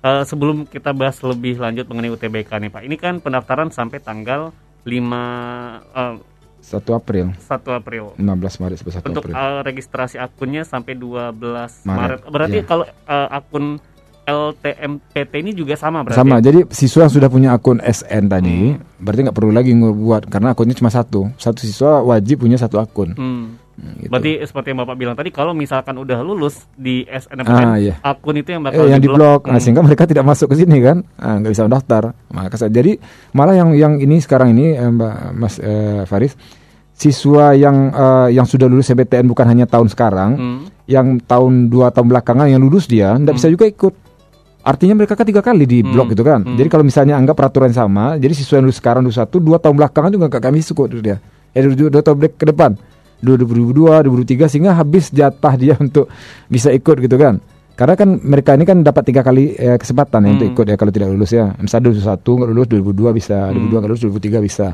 [0.04, 2.82] Eh, sebelum kita bahas lebih lanjut mengenai UTBK nih Pak.
[2.84, 4.52] Ini kan pendaftaran sampai tanggal
[4.84, 6.16] 5 eh,
[6.64, 8.04] 1 April 1 April.
[8.16, 8.24] 15
[8.64, 9.36] Maret sampai 1 Untuk April.
[9.36, 11.84] eh, registrasi akunnya sampai 12 Maret.
[11.84, 12.68] Maret, Berarti iya.
[12.68, 13.66] kalau eh, akun
[14.24, 16.16] LTMPT ini juga sama berarti.
[16.16, 20.56] Sama, jadi siswa yang sudah punya akun SN tadi, berarti nggak perlu lagi ngebuat karena
[20.56, 21.28] akunnya cuma satu.
[21.36, 23.12] Satu siswa wajib punya satu akun.
[23.20, 23.60] Hmm.
[23.74, 24.10] Gitu.
[24.10, 27.96] Berarti seperti yang Bapak bilang tadi kalau misalkan udah lulus di SNMPTN Ah, iya.
[28.00, 29.62] akun itu yang bakal Eh, yang diblok, Nah, Hmm.
[29.62, 32.04] sehingga mereka tidak masuk ke sini kan, Ah, nggak bisa mendaftar.
[32.30, 36.38] Maka saya- jadi malah yang yang ini sekarang ini eh, Mbak Mas eh, Faris,
[36.92, 40.60] siswa yang eh, yang sudah lulus SBTN bukan hanya tahun sekarang, Hmm.
[40.86, 43.94] yang tahun dua tahun belakangan yang lulus dia, nggak bisa juga ikut.
[44.64, 46.14] Artinya mereka kan tiga kali di blok Hmm.
[46.16, 46.40] gitu kan.
[46.40, 46.56] Hmm.
[46.56, 49.76] Jadi kalau misalnya anggap peraturan sama, jadi siswa yang lulus sekarang lulus satu, dua tahun
[49.76, 51.18] belakangan juga nggak kami ikut dia.
[51.52, 52.72] Eh dua, dua tahun ke depan,
[53.24, 56.12] 2002, 2003 sehingga habis jatah dia untuk
[56.46, 57.40] bisa ikut gitu kan.
[57.74, 60.54] Karena kan mereka ini kan dapat tiga kali eh, kesempatan ya untuk Hmm.
[60.54, 61.56] ikut ya kalau tidak lulus ya.
[61.58, 64.68] Misalnya lulus satu nggak lulus, 2002 bisa, 2002 nggak lulus, 2003 bisa.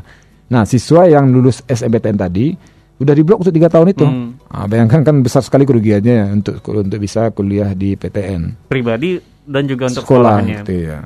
[0.50, 2.52] Nah siswa yang lulus SMPTN tadi
[3.00, 4.04] udah diblok untuk tiga tahun itu.
[4.04, 4.36] Hmm.
[4.46, 9.16] Ah, bayangkan kan besar sekali kerugiannya ya untuk untuk bisa kuliah di PTN pribadi
[9.48, 10.60] dan juga untuk sekolah sekolahnya.
[10.60, 11.00] gitu ya.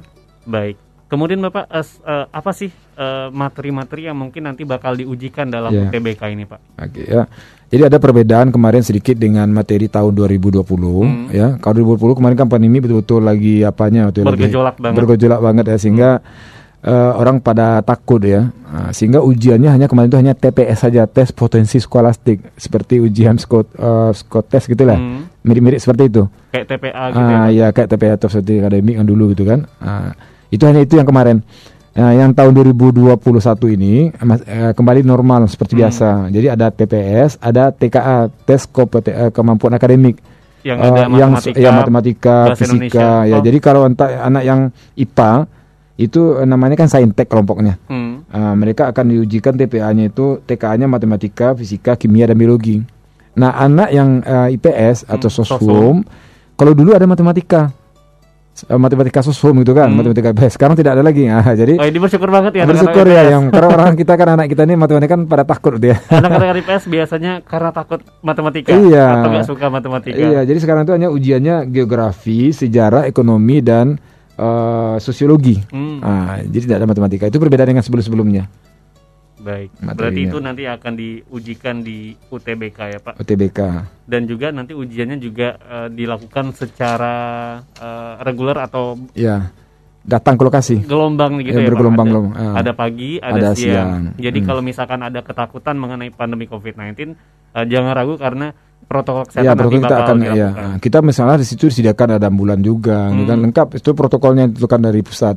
[0.44, 0.76] Baik.
[1.14, 5.88] Kemudian Bapak s- eh, apa sih eh, materi-materi yang mungkin nanti bakal diujikan dalam Iya.
[5.88, 6.60] UTBK ini, Pak?
[6.80, 7.30] Oke ya.
[7.70, 11.58] Jadi ada perbedaan kemarin sedikit dengan materi tahun 2020 ya.
[11.58, 14.98] Kalau 2020 kemarin kan pandemi betul-betul lagi apanya itu lagi Bergejolak banget.
[15.00, 16.10] Bergejolak banget ya sehingga
[16.82, 18.50] eh, orang pada takut ya.
[18.68, 23.70] Nah, sehingga ujiannya hanya kemarin itu hanya TPS saja, tes potensi skolastik seperti ujian skot
[23.72, 24.98] eh, skotes gitu lah.
[24.98, 25.30] Hmm.
[25.42, 26.26] Mirip-mirip seperti itu.
[26.50, 27.50] Kayak TPA gitu ya, Ah Pak?
[27.52, 29.66] ya kayak TPA atau seperti akademik yang dulu gitu kan.
[29.78, 30.14] Ah,
[30.54, 31.42] itu hanya itu yang kemarin.
[31.94, 35.82] Nah, yang tahun 2021 ini eh, kembali normal seperti Hmm.
[35.86, 36.10] biasa.
[36.30, 40.18] Jadi ada TPS, ada TKA, tes eh, kemampuan akademik.
[40.64, 42.66] Yang Eh, ada yang matematika, ya matematika, fisika.
[42.66, 43.10] Indonesia.
[43.28, 43.44] Ya, Oh.
[43.44, 44.60] jadi kalau entah anak yang
[44.96, 45.32] IPA
[45.94, 47.78] itu eh, namanya kan saintek kelompoknya.
[47.86, 48.26] Hmm.
[48.34, 52.82] Ah, mereka akan diujikan TPA-nya itu TKA-nya matematika, fisika, kimia dan biologi.
[53.38, 55.96] Nah, anak yang eh, IPS atau Hmm, soshum.
[56.58, 57.70] kalau dulu ada matematika.
[58.54, 59.98] Eh, matematika soshum gitu kan, Hmm.
[59.98, 60.62] matematika IPS.
[60.62, 61.26] Sekarang tidak ada lagi.
[61.34, 64.46] Ah, jadi Oh, ini bersyukur banget ya bersyukur ya yang karena orang kita kan anak
[64.46, 65.98] kita ini matematika kan pada takut dia.
[66.14, 69.20] Anak-anak IPS biasanya karena takut matematika Iya.
[69.20, 70.22] atau nggak suka matematika.
[70.22, 73.98] Iya, jadi sekarang itu hanya ujiannya geografi, sejarah, ekonomi dan
[74.34, 75.58] eh, sosiologi.
[75.70, 75.98] Hmm.
[76.02, 77.26] Ah, jadi tidak ada matematika.
[77.26, 78.46] Itu berbeda dengan sebelum-sebelumnya.
[79.44, 79.70] Baik.
[79.76, 79.94] Materinya.
[79.94, 83.14] Berarti itu nanti akan diujikan di UTBK ya, Pak.
[83.20, 83.60] UTBK.
[84.04, 87.16] Dan juga nanti ujiannya juga eh, dilakukan secara
[87.60, 89.52] eh, reguler atau Ya.
[90.04, 90.76] Datang ke lokasi.
[90.84, 91.72] gelombang gitu Ya, ya, Pak?
[91.72, 92.20] bergelombang, Ada.
[92.36, 92.54] Ah.
[92.60, 93.56] ada pagi, ada, Ada siang.
[93.56, 93.92] siang.
[94.18, 94.48] Jadi Hmm.
[94.48, 97.16] kalau misalkan ada ketakutan mengenai pandemi COVID-19,
[97.54, 98.52] eh, jangan ragu karena
[98.84, 100.50] protokol kesehatan Ya, protokol kita akan ya.
[100.78, 103.24] Kita misalnya di situ disediakan ada ambulan juga, Hmm.
[103.24, 103.68] kan lengkap.
[103.76, 105.36] Itu protokolnya ditentukan dari pusat.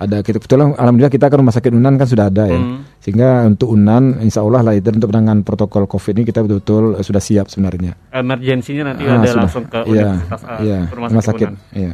[0.00, 2.56] Ada kita kebetulan alhamdulillah kita kan rumah sakit Unan kan sudah ada ya.
[2.56, 2.88] Hmm.
[3.04, 7.04] Sehingga untuk Unan insya Allah lah itu untuk penanganan protokol Covid ini kita betul-betul eh,
[7.04, 7.92] sudah siap sebenarnya.
[8.08, 9.40] Emergensinya nanti Ah, ada sudah.
[9.44, 11.48] langsung ke Iya, Universitas eh, iya, Rumah rumah Sakit sakit.
[11.52, 11.76] Unan.
[11.76, 11.92] Iya.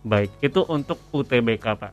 [0.00, 1.92] Baik, itu untuk UTBK Pak.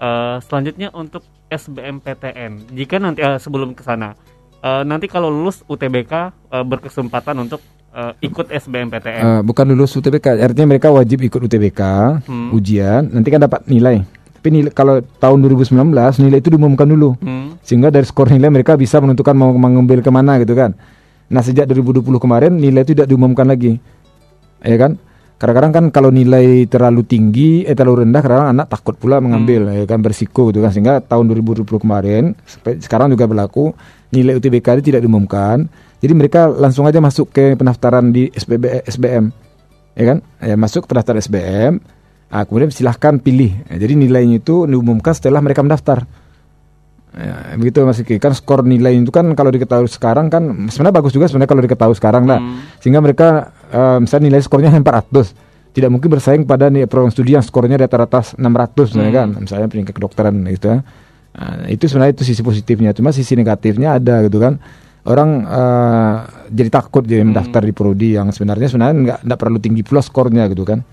[0.00, 1.20] Eh, selanjutnya untuk
[1.52, 2.72] SBMPTN.
[2.72, 4.16] Jika nanti eh, sebelum ke sana,
[4.64, 6.12] eh, nanti kalau lulus UTBK
[6.48, 7.60] eh, berkesempatan untuk
[7.94, 9.22] uh, ikut SBMPTN.
[9.22, 11.80] Uh, bukan lulus UTBK, artinya mereka wajib ikut UTBK,
[12.26, 12.48] hmm.
[12.54, 14.02] ujian, nanti kan dapat nilai.
[14.38, 15.74] Tapi nilai, kalau tahun 2019
[16.22, 17.58] nilai itu diumumkan dulu, hmm.
[17.66, 20.78] sehingga dari skor nilai mereka bisa menentukan mau mengambil ke mana gitu kan.
[21.26, 23.82] Nah sejak 2020 kemarin nilai itu tidak diumumkan lagi,
[24.62, 24.94] ya kan?
[25.38, 29.74] Kadang-kadang kan kalau nilai terlalu tinggi, eh terlalu rendah, kadang-kadang anak takut pula mengambil, hmm.
[29.82, 30.70] ya kan bersiko gitu kan.
[30.70, 32.34] Sehingga tahun 2020 kemarin,
[32.82, 33.74] sekarang juga berlaku,
[34.14, 35.70] nilai UTBK itu tidak diumumkan.
[35.98, 38.30] Jadi mereka langsung aja masuk ke pendaftaran di
[38.86, 39.30] SBM,
[39.98, 40.18] ya kan?
[40.42, 41.82] Ya, masuk pendaftaran SBM,
[42.28, 43.52] nah, kemudian silahkan pilih.
[43.72, 46.04] Ya, jadi nilainya itu diumumkan setelah mereka mendaftar.
[47.18, 48.20] Ya, begitu Mas Iki.
[48.20, 51.96] Kan skor nilai itu kan kalau diketahui sekarang kan sebenarnya bagus juga sebenarnya kalau diketahui
[51.96, 52.38] sekarang lah.
[52.38, 52.60] Hmm.
[52.78, 57.44] Sehingga mereka uh, misalnya nilai skornya 400 tidak mungkin bersaing pada nih program studi yang
[57.44, 58.44] skornya di atas 600
[58.92, 59.18] misalnya hmm.
[59.18, 59.28] kan.
[59.40, 60.78] Misalnya pendidikan kedokteran gitu ya.
[61.38, 62.90] Nah, itu sebenarnya itu sisi positifnya.
[62.92, 64.60] Cuma sisi negatifnya ada gitu kan.
[65.08, 67.32] Orang uh, jadi takut jadi hmm.
[67.32, 70.84] mendaftar di prodi yang sebenarnya sebenarnya nggak nggak perlu tinggi pula skornya gitu kan.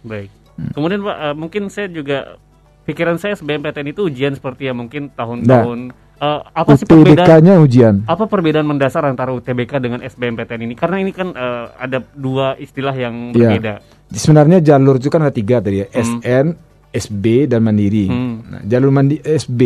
[0.00, 0.37] Baik.
[0.58, 0.74] Hmm.
[0.74, 2.36] Kemudian Pak, uh, mungkin saya juga
[2.82, 6.06] pikiran saya SBMPTN itu ujian seperti yang mungkin tahun-tahun nah.
[6.18, 8.02] Uh, apa sih perbedaan ujian?
[8.10, 10.74] Apa perbedaan mendasar antara UTBK dengan SBMPTN ini?
[10.74, 13.54] Karena ini kan uh, ada dua istilah yang iya.
[13.54, 13.74] berbeda.
[13.78, 14.18] Ya.
[14.18, 15.94] Sebenarnya jalur itu kan ada tiga tadi ya, hmm.
[15.94, 16.46] SN,
[16.90, 18.10] SB dan Mandiri.
[18.10, 18.34] Hmm.
[18.50, 19.62] Nah, jalur Mandiri SB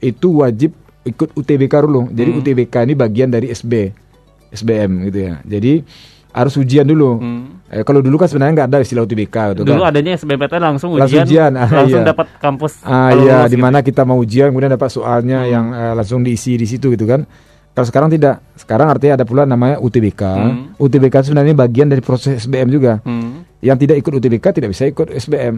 [0.00, 0.72] itu wajib
[1.04, 2.08] ikut UTBK dulu.
[2.16, 2.38] Jadi hmm.
[2.40, 3.92] UTBK ini bagian dari SB,
[4.56, 5.34] SBM gitu ya.
[5.44, 5.84] Jadi
[6.34, 7.22] harus ujian dulu.
[7.22, 7.62] Hmm.
[7.70, 9.94] Eh, kalau dulu kan sebenarnya nggak ada istilah UTBK gitu dulu kan.
[9.94, 11.52] adanya SBMPTN langsung ujian, langsung, ujian.
[11.54, 12.10] Ah, langsung iya.
[12.10, 12.72] dapat kampus.
[12.82, 13.94] Ah iya, di mana gitu.
[13.94, 15.52] kita mau ujian kemudian dapat soalnya hmm.
[15.54, 17.22] yang uh, langsung diisi di situ gitu kan.
[17.74, 18.42] Kalau sekarang tidak.
[18.54, 20.22] Sekarang artinya ada pula namanya UTBK.
[20.22, 20.78] Hmm.
[20.78, 22.98] UTBK sebenarnya bagian dari proses SBM juga.
[23.06, 23.46] Hmm.
[23.62, 25.54] Yang tidak ikut UTBK tidak bisa ikut SBM.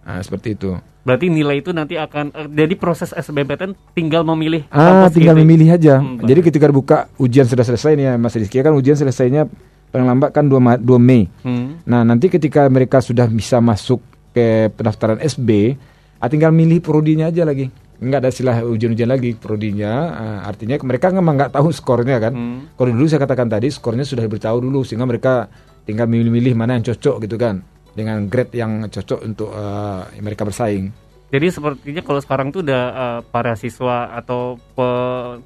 [0.00, 0.72] Nah, seperti itu.
[1.00, 4.64] Berarti nilai itu nanti akan uh, jadi proses SBMPTN tinggal memilih.
[4.72, 5.44] Ah, tinggal gitu.
[5.44, 6.00] memilih aja.
[6.00, 9.48] Hmm, jadi ketika buka ujian sudah selesai nih ya Mas Rizky kan ujian selesainya
[9.90, 11.26] paling lambat kan 2, 2 Mei.
[11.42, 11.82] Hmm.
[11.84, 14.00] Nah, nanti ketika mereka sudah bisa masuk
[14.30, 15.74] ke pendaftaran SB,
[16.22, 17.68] ah, tinggal milih prodinya aja lagi.
[18.00, 19.92] Enggak ada silah ujian-ujian lagi prodinya.
[20.08, 22.32] Uh, artinya mereka memang nggak tahu skornya kan.
[22.32, 22.58] Hmm.
[22.72, 25.52] Kalau dulu saya katakan tadi skornya sudah diberitahu dulu sehingga mereka
[25.84, 27.60] tinggal milih-milih mana yang cocok gitu kan
[27.92, 30.88] dengan grade yang cocok untuk uh, mereka bersaing.
[31.30, 34.88] Jadi sepertinya kalau sekarang tuh udah uh, para siswa atau pe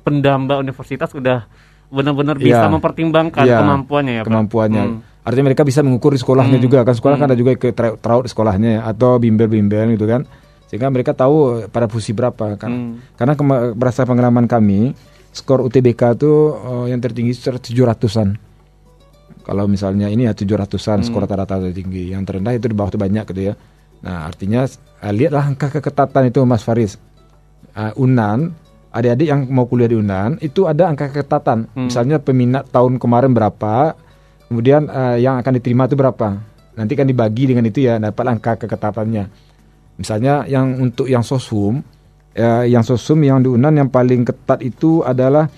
[0.00, 1.44] pendamba universitas udah
[1.94, 2.70] benar-benar bisa ya.
[2.70, 4.28] mempertimbangkan ya, kemampuannya ya Pak?
[4.28, 4.84] Kemampuannya.
[4.84, 4.98] Hmm.
[5.24, 6.66] Artinya mereka bisa mengukur di sekolahnya hmm.
[6.66, 7.30] juga kan sekolah kan hmm.
[7.30, 7.68] kan ada juga ke
[8.02, 10.26] traut sekolahnya ya, atau bimbel-bimbel gitu kan.
[10.68, 12.70] Sehingga mereka tahu pada posisi berapa kan.
[12.70, 12.92] Hmm.
[13.14, 13.32] Karena
[13.72, 14.92] berdasarkan pengalaman kami,
[15.30, 18.36] skor UTBK itu uh, yang tertinggi tujuh ratusan.
[19.44, 21.06] Kalau misalnya ini ya tujuh ratusan hmm.
[21.06, 23.54] skor rata-rata tertinggi, yang terendah itu di bawah itu banyak gitu ya.
[24.04, 26.98] Nah, artinya uh, lihatlah angka keketatan itu Mas Faris.
[27.74, 28.54] Uh, Unan
[28.94, 31.66] adik-adik yang mau kuliah di Unan itu ada angka ketatan.
[31.74, 31.90] Hmm.
[31.90, 33.98] Misalnya peminat tahun kemarin berapa,
[34.46, 36.38] kemudian uh, yang akan diterima itu berapa.
[36.78, 39.26] Nanti kan dibagi dengan itu ya dapat angka keketatannya.
[39.98, 41.82] Misalnya yang untuk yang sosum,
[42.38, 45.50] uh, yang sosum yang di Unan yang paling ketat itu adalah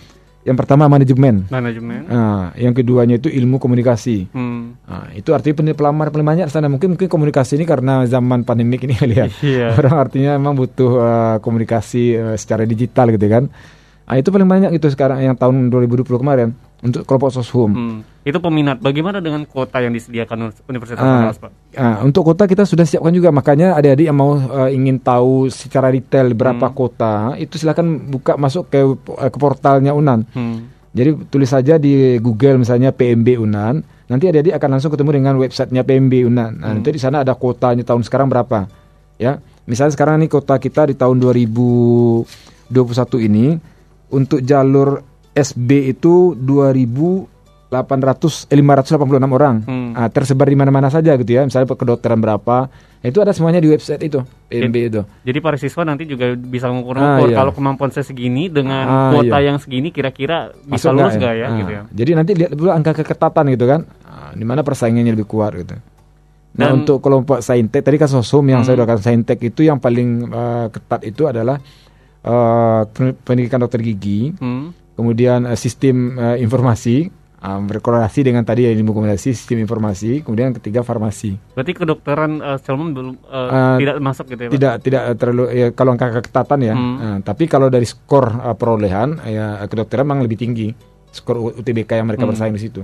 [0.47, 1.51] yang pertama manajemen.
[1.51, 2.07] Manajemen.
[2.07, 4.31] Nah, yang keduanya itu ilmu komunikasi.
[4.31, 4.79] Hmm.
[4.87, 8.95] Nah, itu artinya pelamar paling banyak sana mungkin mungkin komunikasi ini karena zaman pandemik ini
[9.19, 9.27] ya.
[9.43, 9.75] Yeah.
[9.75, 13.51] Orang artinya memang butuh uh, komunikasi uh, secara digital gitu kan.
[14.07, 17.71] Nah, itu paling banyak itu sekarang yang tahun 2020 kemarin untuk kelompok soshum.
[17.73, 17.99] Hmm.
[18.27, 18.83] Itu peminat.
[18.83, 21.51] Bagaimana dengan kota yang disediakan Universitas ah, Pak?
[21.79, 23.33] Ah, untuk kota kita sudah siapkan juga.
[23.33, 26.77] Makanya adik-adik yang mau uh, ingin tahu secara detail berapa hmm.
[26.77, 30.27] kota, itu silakan buka masuk ke uh, ke portalnya Unan.
[30.35, 30.69] Hmm.
[30.97, 33.81] Jadi tulis saja di Google misalnya PMB Unan.
[34.07, 36.53] Nanti adik-adik akan langsung ketemu dengan websitenya PMB Unan.
[36.61, 36.77] Nah, hmm.
[36.81, 38.69] nanti di sana ada kotanya tahun sekarang berapa.
[39.17, 43.57] Ya, misalnya sekarang ini kota kita di tahun 2021 ini
[44.13, 49.61] untuk jalur SB itu 2800 eh, 586 orang.
[49.69, 49.93] Hmm.
[49.93, 51.45] Nah, tersebar di mana-mana saja gitu ya.
[51.45, 52.73] Misalnya kedokteran berapa.
[53.05, 54.19] Itu ada semuanya di website itu,
[54.51, 55.01] PMB itu.
[55.23, 57.39] Jadi para siswa nanti juga bisa mengukur-ukur ah, iya.
[57.39, 59.55] kalau kemampuan saya segini dengan ah, kuota iya.
[59.55, 61.55] yang segini kira-kira bisa Masuk lulus enggak ya, ya ah.
[61.55, 61.83] gitu ya.
[61.95, 63.81] Jadi nanti lihat dulu angka keketatan gitu kan.
[64.03, 65.79] Ah, di mana persaingannya lebih kuat gitu.
[66.57, 68.67] Nah, Dan, untuk kelompok saintek tadi kan sosum yang hmm.
[68.67, 71.63] saya udah saintek itu yang paling uh, ketat itu adalah
[72.27, 72.83] uh,
[73.23, 74.35] pendidikan dokter gigi.
[74.35, 77.13] Hmm kemudian uh, sistem uh, informasi
[77.45, 82.59] uh, berkorelasi dengan tadi ya ilmu komunikasi sistem informasi kemudian ketiga farmasi berarti kedokteran uh,
[82.65, 84.55] belum uh, uh, tidak masuk gitu ya Pak?
[84.57, 86.97] tidak tidak terlalu ya, kalau angka keketatan ya hmm.
[86.97, 90.73] uh, tapi kalau dari skor uh, perolehan ya kedokteran memang lebih tinggi
[91.13, 92.33] skor UTBK yang mereka hmm.
[92.33, 92.83] bersaing di situ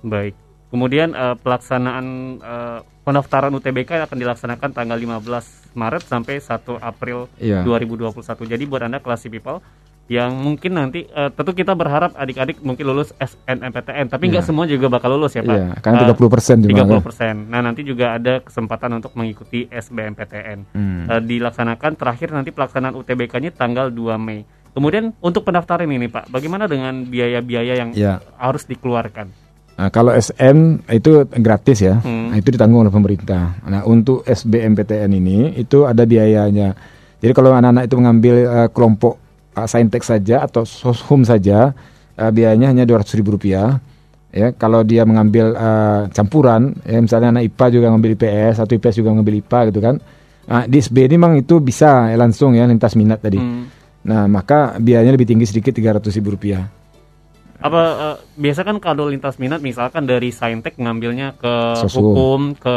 [0.00, 0.34] baik
[0.72, 2.06] kemudian uh, pelaksanaan
[2.40, 7.64] uh, pendaftaran UTBK akan dilaksanakan tanggal 15 Maret sampai 1 April yeah.
[7.64, 8.12] 2021
[8.44, 9.64] jadi buat anda kelas people
[10.08, 14.48] yang mungkin nanti uh, tentu kita berharap adik-adik mungkin lulus SNMPTN tapi nggak Iya.
[14.48, 15.52] semua juga bakal lulus ya Pak.
[15.52, 16.72] Iya, karena Eh, 30% juga.
[16.74, 17.04] 30 kan?
[17.04, 17.34] persen.
[17.46, 20.58] Nah nanti juga ada kesempatan untuk mengikuti SBMPTN.
[20.70, 21.04] Hmm.
[21.06, 24.48] Eh, dilaksanakan terakhir nanti pelaksanaan UTBK-nya tanggal 2 Mei.
[24.68, 28.24] Kemudian untuk pendaftaran ini Pak, bagaimana dengan biaya-biaya yang Ya.
[28.34, 29.28] harus dikeluarkan?
[29.74, 32.32] Nah, kalau SN itu gratis ya, Hmm.
[32.32, 33.60] Nah, itu ditanggung oleh pemerintah.
[33.62, 36.74] Nah, untuk SBMPTN ini itu ada biayanya.
[37.18, 39.27] Jadi kalau anak-anak itu mengambil eh, kelompok uh,
[39.66, 41.72] saintek saja atau soshum saja,
[42.14, 43.80] eh, biayanya hanya dua ribu rupiah.
[44.28, 49.00] Ya, kalau dia mengambil eh, campuran, ya, misalnya anak IPA juga ngambil IPS atau IPS
[49.00, 49.96] juga ngambil IPA gitu kan.
[50.48, 53.40] Nah, di SB ini memang itu bisa ya, langsung ya lintas minat tadi.
[53.40, 53.68] Hmm.
[54.04, 56.68] Nah, maka biayanya lebih tinggi sedikit tiga ribu rupiah.
[57.58, 62.14] Apa eh, biasa kan kalau lintas minat misalkan dari saintek ngambilnya ke Soshum.
[62.14, 62.76] hukum, ke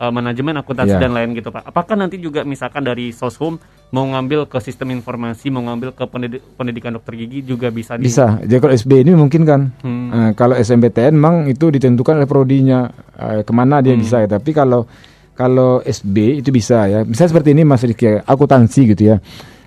[0.00, 0.98] eh, manajemen akuntansi Iya.
[0.98, 1.62] dan lain gitu Pak.
[1.62, 3.60] Apakah nanti juga misalkan dari soshum
[3.90, 8.06] mau ngambil ke sistem informasi, mau ngambil ke pendidi- pendidikan dokter gigi juga bisa di
[8.06, 8.40] Bisa.
[8.40, 9.60] Jadi kalau SB ini mungkin kan.
[9.78, 10.08] Hmm.
[10.08, 14.00] Nah, kalau SMPTN memang itu ditentukan oleh prodinya eh, ke mana dia Hmm.
[14.00, 14.16] bisa.
[14.18, 14.28] ya.
[14.30, 14.88] Tapi kalau
[15.32, 17.00] kalau SB itu bisa ya.
[17.02, 19.16] Misalnya seperti ini Mas Rizky, akuntansi gitu ya.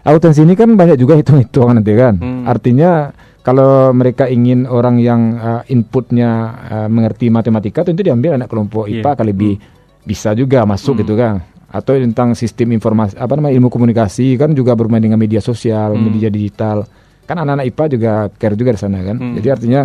[0.01, 2.15] Akuntansi ini kan banyak juga hitung-hitungan nanti kan.
[2.15, 2.43] Hmm.
[2.43, 6.29] Artinya kalau mereka ingin orang yang eh, inputnya
[6.63, 8.87] eh, mengerti matematika tentu diambil anak kelompok.
[8.87, 9.53] IPA kali lebih
[10.03, 11.01] bisa juga masuk Hmm.
[11.03, 11.35] gitu kan.
[11.73, 16.05] Atau tentang sistem informasi apa namanya ilmu komunikasi kan juga bermain dengan media sosial, Hmm.
[16.05, 16.85] media digital.
[17.25, 19.17] Kan anak-anak IPA juga care juga di sana kan.
[19.17, 19.33] Hmm.
[19.39, 19.81] Jadi artinya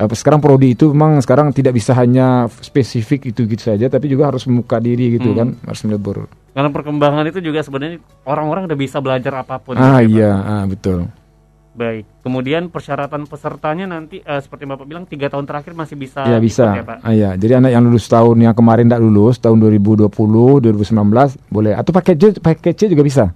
[0.00, 4.32] eh, sekarang prodi itu memang sekarang tidak bisa hanya spesifik itu gitu saja tapi juga
[4.32, 5.36] harus membuka diri gitu Hmm.
[5.36, 6.24] kan, harus melebur.
[6.50, 9.76] Karena perkembangan itu juga sebenarnya orang-orang udah bisa belajar apa pun.
[9.76, 11.04] Ah gitu ya, iya, ah, betul.
[11.80, 12.04] Baik.
[12.20, 16.28] Kemudian persyaratan pesertanya nanti eh, seperti Bapak bilang tiga tahun terakhir masih bisa.
[16.28, 16.76] ya ikut bisa.
[16.76, 16.98] ya, Pak.
[17.00, 17.30] Ah, ya.
[17.40, 22.16] Jadi anak yang lulus tahun yang kemarin tidak lulus tahun 2020, 2019 boleh atau paket
[22.20, 23.32] C paket C juga bisa.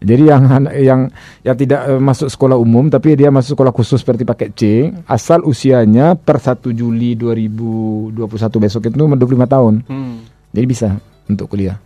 [0.00, 0.42] Jadi yang
[0.88, 1.00] yang
[1.44, 4.62] yang tidak eh, masuk sekolah umum tapi dia masuk sekolah khusus seperti paket C
[5.04, 8.16] asal usianya per 1 Juli 2021
[8.64, 9.74] besok itu 25 tahun.
[9.84, 10.24] Hmm.
[10.56, 10.96] Jadi bisa
[11.28, 11.76] untuk kuliah.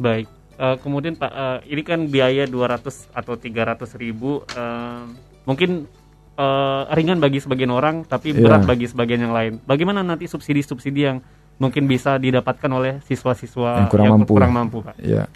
[0.00, 0.32] Baik.
[0.54, 5.02] Eh, kemudian Pak, eh, ini kan biaya 200 atau 300 ribu, eh,
[5.44, 5.90] mungkin
[6.34, 8.42] eh, ringan bagi sebagian orang, tapi Iya.
[8.42, 9.62] berat bagi sebagian yang lain.
[9.62, 11.22] Bagaimana nanti subsidi-subsidi yang
[11.62, 14.32] mungkin bisa didapatkan oleh siswa-siswa Yang kurang mampu.
[14.34, 14.98] kurang mampu, Pak?
[14.98, 15.30] Ya.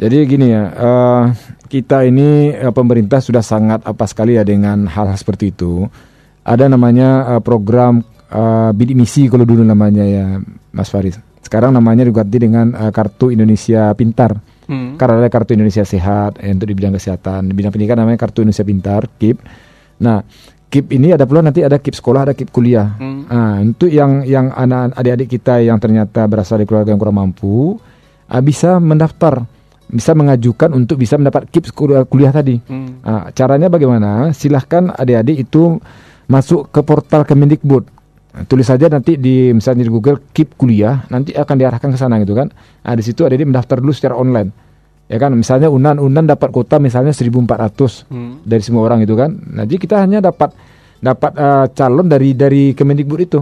[0.00, 1.24] Jadi gini ya, eh,
[1.68, 5.92] kita ini pemerintah sudah sangat apa sekali ya dengan hal-hal seperti itu.
[6.40, 10.40] Ada namanya program eh, bidik misi kalau dulu namanya ya,
[10.72, 11.20] Mas Faris.
[11.44, 14.40] Sekarang namanya diganti dengan eh, Kartu Indonesia Pintar.
[14.64, 14.96] Hmm.
[14.96, 18.40] Karena ada Kartu Indonesia Sehat eh, untuk di bidang kesehatan, di bidang pendidikan namanya Kartu
[18.40, 19.36] Indonesia Pintar (KIP).
[20.00, 20.24] Nah,
[20.72, 22.96] KIP ini ada pula nanti ada KIP sekolah, ada KIP kuliah.
[22.96, 23.28] Hmm.
[23.28, 27.76] Nah, untuk yang yang anak adik-adik kita yang ternyata berasal dari keluarga yang kurang mampu,
[28.26, 29.44] ah, bisa mendaftar,
[29.86, 32.56] bisa mengajukan untuk bisa mendapat KIP kuliah, kuliah tadi.
[32.64, 33.04] Hmm.
[33.04, 34.32] Ah, caranya bagaimana?
[34.32, 35.78] Silahkan adik-adik itu
[36.26, 37.84] masuk ke portal Kemendikbud.
[38.34, 42.18] Nah, tulis saja nanti di misalnya di Google KIP kuliah, nanti akan diarahkan ke sana
[42.18, 42.50] gitu kan.
[42.50, 44.50] Nah, di situ adik-adik mendaftar dulu secara online.
[45.06, 48.42] Ya kan, misalnya Unan Unan dapat kuota misalnya 1400 Hmm.
[48.42, 49.30] dari semua orang itu kan.
[49.30, 50.50] Nah, jadi kita hanya dapat
[50.98, 53.40] dapat eh, calon dari dari Kemendikbud itu.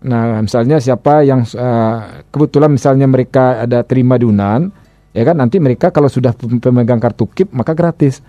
[0.00, 1.96] Nah, misalnya siapa yang eh,
[2.30, 4.70] kebetulan misalnya mereka ada terima di Unan,
[5.10, 8.22] ya kan nanti mereka kalau sudah pem- pemegang kartu KIP maka gratis.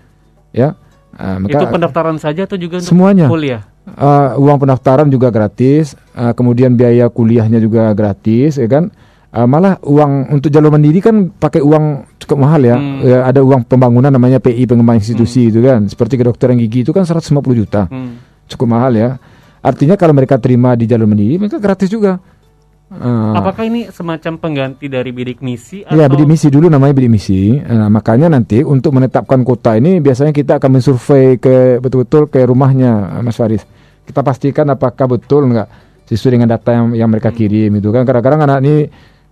[0.50, 0.74] Ya.
[1.12, 3.28] Nah, maka Itu pendaftaran saja atau juga untuk Semuanya.
[3.28, 3.62] kuliah?
[3.86, 8.90] Eh, uang pendaftaran juga gratis, eh, kemudian biaya kuliahnya juga gratis, ya kan?
[9.32, 12.76] Eh, malah uang untuk jalur mandiri kan pakai uang cukup mahal ya.
[12.76, 13.00] Hmm.
[13.00, 15.88] Ya, ada uang pembangunan namanya PI pengembang institusi itu kan.
[15.88, 17.88] Seperti kedokteran gigi itu kan 150 juta.
[17.88, 18.20] Hmm.
[18.44, 19.16] Cukup mahal ya.
[19.64, 22.20] Artinya kalau mereka terima di jalur mandiri mereka gratis juga.
[22.92, 27.08] Eh, Apakah ini semacam pengganti dari bidik misi atau Ya, bidik misi dulu namanya bidik
[27.08, 27.56] misi.
[27.56, 33.24] Nah, makanya nanti untuk menetapkan kota ini biasanya kita akan mensurvei ke betul-betul ke rumahnya,
[33.24, 33.64] Mas Faris.
[34.04, 35.72] Kita pastikan apakah betul enggak
[36.04, 38.04] sesuai dengan data yang, yang mereka kirim itu kan.
[38.04, 38.76] Kadang-kadang anak ini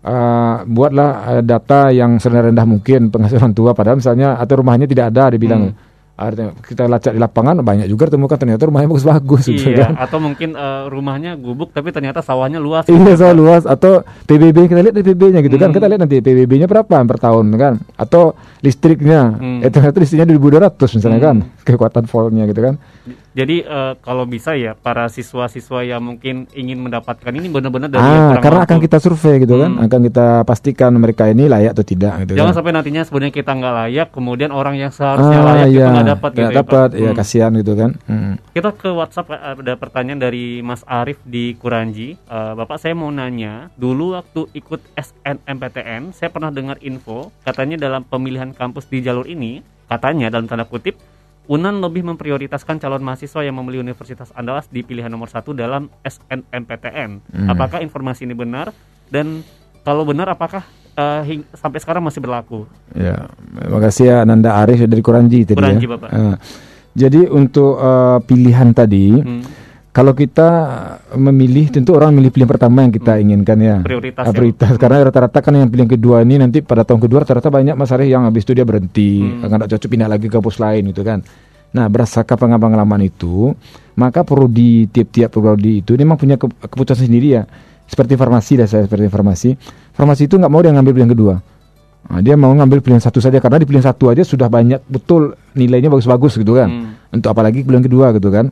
[0.08, 5.36] uh, buatlah uh, data yang serendah mungkin penghasilan tua padahal misalnya atau rumahnya tidak ada
[5.36, 5.76] dibilang
[6.20, 9.92] Artinya kita lacak di lapangan banyak juga temukan ternyata rumahnya bagus-bagus gitu Iya, kan.
[9.96, 12.84] atau mungkin eh, rumahnya gubuk tapi ternyata sawahnya luas.
[12.84, 15.76] Iya soal luas atau PBB kita lihat PBB-nya gitu kan Hmm.
[15.76, 19.64] kita lihat nanti PBB-nya berapa per tahun kan atau listriknya Hmm.
[19.64, 22.74] eh ternyata listriknya 2200 misalnya kan kekuatan voltnya gitu kan
[23.30, 28.34] Jadi eh, kalau bisa ya para siswa-siswa yang mungkin ingin mendapatkan ini benar-benar dari ah
[28.36, 28.66] karena mampu.
[28.66, 29.86] akan kita survei gitu kan Hmm.
[29.86, 32.56] akan kita pastikan mereka ini layak atau tidak gitu Jangan kan.
[32.58, 36.08] sampai nantinya sebenarnya kita nggak layak, kemudian orang yang seharusnya ah layak iya itu nggak
[36.10, 37.16] dapat gitu nggak ya, dapat ya Hmm.
[37.16, 38.34] kasihan gitu kan Hmm.
[38.50, 42.18] Kita ke WhatsApp ada pertanyaan dari Mas Arif di Kuranji.
[42.18, 48.02] Eh, Bapak saya mau nanya, dulu waktu ikut SNMPTN, saya pernah dengar info katanya dalam
[48.02, 50.98] pemilihan kampus di jalur ini, katanya dalam tanda kutip
[51.50, 57.10] Unan lebih memprioritaskan calon mahasiswa yang memilih Universitas Andalas di pilihan nomor satu dalam SNMPTN.
[57.26, 57.48] Hmm.
[57.50, 58.70] Apakah informasi ini benar?
[59.10, 59.42] Dan
[59.82, 60.62] kalau benar, apakah
[60.94, 62.70] uh, hing- sampai sekarang masih berlaku?
[62.94, 63.26] Ya,
[63.66, 65.98] makasih ya Nanda Arif dari Kuranji tadi Kuranji, ya.
[65.98, 66.08] Bapak.
[66.14, 66.34] Eh,
[66.90, 69.42] jadi untuk eh, pilihan tadi, Hmm.
[69.90, 70.48] Kalau kita
[71.18, 73.76] memilih, tentu orang milih pilihan pertama yang kita inginkan ya.
[73.82, 74.34] Prioritas Ah, ya.
[74.38, 74.70] prioritas.
[74.78, 78.06] Karena rata-rata kan yang pilihan kedua ini nanti pada tahun kedua rata-rata banyak Mas Arif
[78.06, 79.50] yang habis itu dia berhenti, Hmm.
[79.50, 81.26] nggak cocok pindah lagi ke kampus lain gitu kan.
[81.70, 83.54] Nah, berdasarkan pengalaman itu,
[83.94, 87.42] maka prodi tiap-tiap prodi itu memang punya ke- keputusan sendiri ya.
[87.86, 89.58] Seperti farmasi dah saya seperti farmasi.
[89.90, 91.34] Farmasi itu nggak mau dia ngambil pilihan kedua.
[92.10, 95.34] Nah, dia mau ngambil pilihan satu saja karena di pilihan satu aja sudah banyak betul
[95.54, 96.70] nilainya bagus-bagus gitu kan.
[96.70, 96.90] Hmm.
[97.10, 98.50] Untuk apalagi pilihan kedua gitu kan.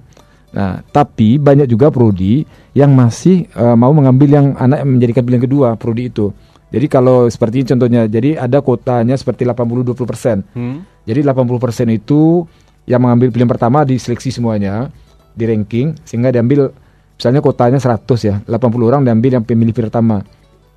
[0.49, 2.41] Nah, tapi banyak juga prodi
[2.73, 6.33] yang masih eh, mau mengambil yang anak yang menjadikan pilihan kedua prodi itu.
[6.69, 10.53] Jadi kalau seperti ini contohnya, jadi ada kotanya seperti 80-20%.
[10.53, 10.85] Hmm.
[11.09, 12.45] Jadi 80% itu
[12.85, 14.93] yang mengambil pilihan pertama diseleksi semuanya,
[15.33, 16.69] di ranking sehingga diambil
[17.17, 20.21] misalnya kotanya 100 ya, 80 orang diambil yang pemilih pertama.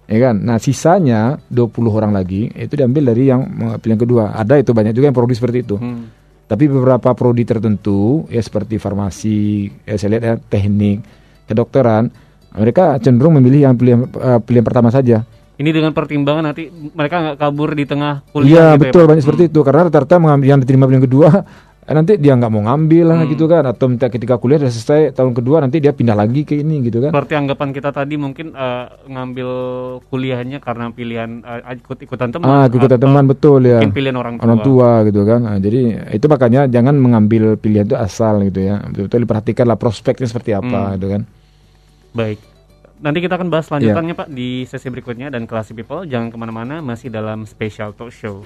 [0.08, 0.44] Ya kan?
[0.44, 4.36] Nah, sisanya 20 orang lagi itu diambil dari yang eh, pilihan kedua.
[4.36, 5.76] Ada itu banyak juga yang prodi seperti itu.
[5.76, 6.21] Hmm.
[6.52, 11.00] Tapi beberapa prodi tertentu ya seperti farmasi, ya saya lihat ya teknik,
[11.48, 12.12] kedokteran,
[12.52, 15.24] mereka cenderung memilih yang pilihan eh, pilihan pertama saja.
[15.56, 19.10] Ini dengan pertimbangan nanti mereka nggak kabur di tengah Iya kuliah gitu ya, betul Pak?
[19.16, 21.30] banyak seperti itu karena rata-rata mengambil yang diterima pilihan kedua
[21.92, 23.30] eh, nanti dia nggak mau ngambil lah Hmm.
[23.30, 26.56] gitu kan atau minta ketika kuliah sudah selesai tahun kedua nanti dia pindah lagi ke
[26.56, 27.12] ini gitu kan.
[27.12, 29.50] Seperti anggapan kita tadi mungkin eh, ngambil
[30.08, 32.48] kuliahnya karena pilihan eh, ikut-ikutan teman.
[32.48, 33.84] Ah, keikutan atau teman betul ya.
[33.84, 34.44] Mungkin pilihan orang tua.
[34.48, 35.40] Orang tua gitu kan.
[35.44, 38.80] Nah, jadi itu makanya jangan mengambil pilihan itu asal gitu ya.
[38.88, 40.94] Betul-betul diperhatikanlah prospeknya seperti apa Hmm.
[40.96, 41.22] gitu kan.
[42.12, 42.40] Baik.
[43.02, 46.80] Nanti kita akan bahas lanjutannya Pak di sesi berikutnya dan Classy People jangan ke mana-mana
[46.80, 48.46] masih dalam special talk show.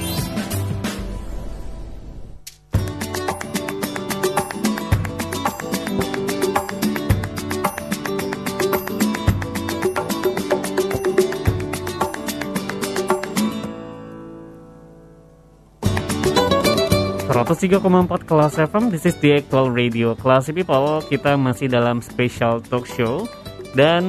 [17.51, 22.87] Empat kelas FM, this is the actual radio Classy People, kita masih dalam special talk
[22.87, 23.27] show
[23.75, 24.03] dan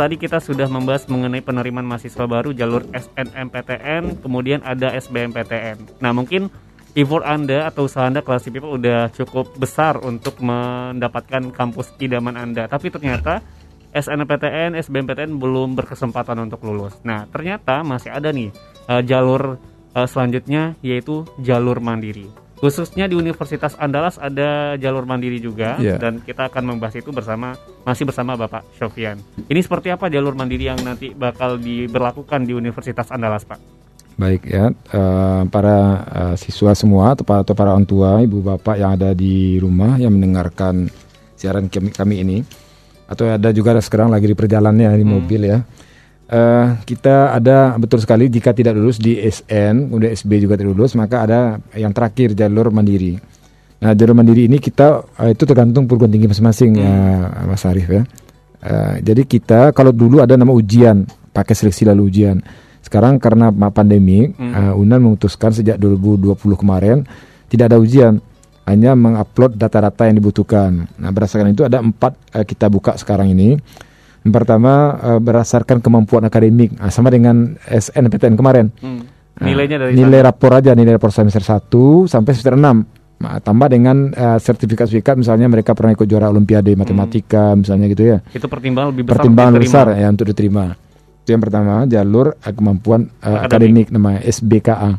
[0.00, 6.00] tadi kita sudah membahas mengenai penerimaan mahasiswa baru jalur SNMPTN, kemudian ada SBMPTN.
[6.00, 6.48] Nah mungkin
[6.96, 12.64] effort Anda atau usaha Anda Classy People udah cukup besar untuk mendapatkan kampus idaman Anda,
[12.64, 13.44] tapi ternyata
[13.92, 16.96] SNMPTN, SBMPTN belum berkesempatan untuk lulus.
[17.04, 18.48] Nah ternyata masih ada nih
[18.88, 19.60] eh, jalur
[19.92, 22.45] eh, selanjutnya yaitu jalur mandiri.
[22.66, 26.02] Khususnya di Universitas Andalas ada jalur mandiri juga Iya.
[26.02, 27.54] dan kita akan membahas itu bersama
[27.86, 29.22] masih bersama Bapak Sofyan.
[29.46, 33.62] Ini seperti apa jalur mandiri yang nanti bakal diberlakukan di Universitas Andalas, Pak?
[34.18, 35.78] Baik ya, eh, para
[36.10, 39.94] eh, siswa semua atau para, atau para orang tua, ibu bapak yang ada di rumah
[40.02, 40.90] yang mendengarkan
[41.38, 42.38] siaran kami, kami ini,
[43.06, 45.62] atau ada juga sekarang lagi di perjalanannya di mobil ya.
[46.26, 50.98] Eh, kita ada betul sekali jika tidak lulus di SN, kemudian SB juga tidak lulus,
[50.98, 53.14] maka ada yang terakhir jalur mandiri.
[53.78, 56.94] Nah jalur mandiri ini kita eh, itu tergantung perguruan tinggi masing-masing ya
[57.46, 58.02] Mas Arief ya.
[58.58, 62.42] Eh, jadi kita kalau dulu ada nama ujian, pakai seleksi lalu ujian.
[62.82, 67.06] Sekarang karena pandemi, eh, UNAN memutuskan sejak 2020 kemarin
[67.46, 68.18] tidak ada ujian,
[68.66, 70.90] hanya mengupload data-data yang dibutuhkan.
[70.98, 73.54] Nah berdasarkan itu ada empat eh, kita buka sekarang ini.
[74.26, 78.74] Yang pertama eh, berdasarkan kemampuan akademik, Nah, sama dengan SNPTN kemarin.
[78.82, 79.06] Hmm.
[79.36, 80.28] Nah, Nilainya dari nilai sana.
[80.32, 82.82] rapor aja nilai rapor semester 1 sampai semester 6
[83.16, 88.18] Nah, tambah dengan eh, sertifikat-sertifikat misalnya mereka pernah ikut juara olimpiade matematika misalnya gitu ya
[88.28, 90.64] itu pertimbangan lebih besar pertimbangan untuk besar ya untuk diterima
[91.24, 93.48] itu yang pertama jalur eh, kemampuan eh, Akademik.
[93.48, 94.90] akademik namanya SBKA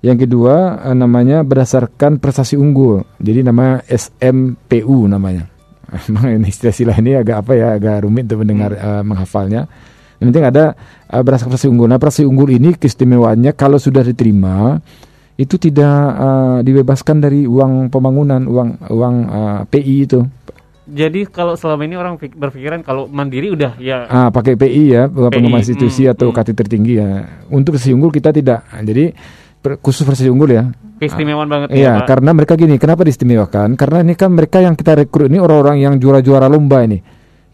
[0.00, 0.54] yang kedua
[0.88, 5.49] eh, namanya berdasarkan prestasi unggul jadi namanya SMPU namanya
[6.10, 9.66] Memang ini istilah-istilah ini agak apa ya agak rumit untuk mendengar eh, menghafalnya
[10.20, 10.64] yang penting ada
[11.08, 14.78] eh, berdasarkan prestasi unggul nah prestasi unggul ini keistimewaannya kalau sudah diterima
[15.40, 20.22] itu tidak eh, dibebaskan dari uang pembangunan uang uang eh, PI itu
[20.90, 25.62] Jadi kalau selama ini orang berpikiran kalau mandiri udah ya Ah, pakai PI ya, pengembangan
[25.62, 26.34] institusi hmm, atau hmm.
[26.34, 27.30] UKT tertinggi ya.
[27.46, 28.66] Untuk prestasi unggul kita tidak.
[28.74, 29.14] Jadi
[29.80, 30.72] khusus prestasi unggul ya.
[31.00, 33.72] keistimewaan banget Iya, ya, karena mereka gini, kenapa diistimewakan?
[33.72, 37.00] Karena ini kan mereka yang kita rekrut ini orang-orang yang juara-juara lomba ini.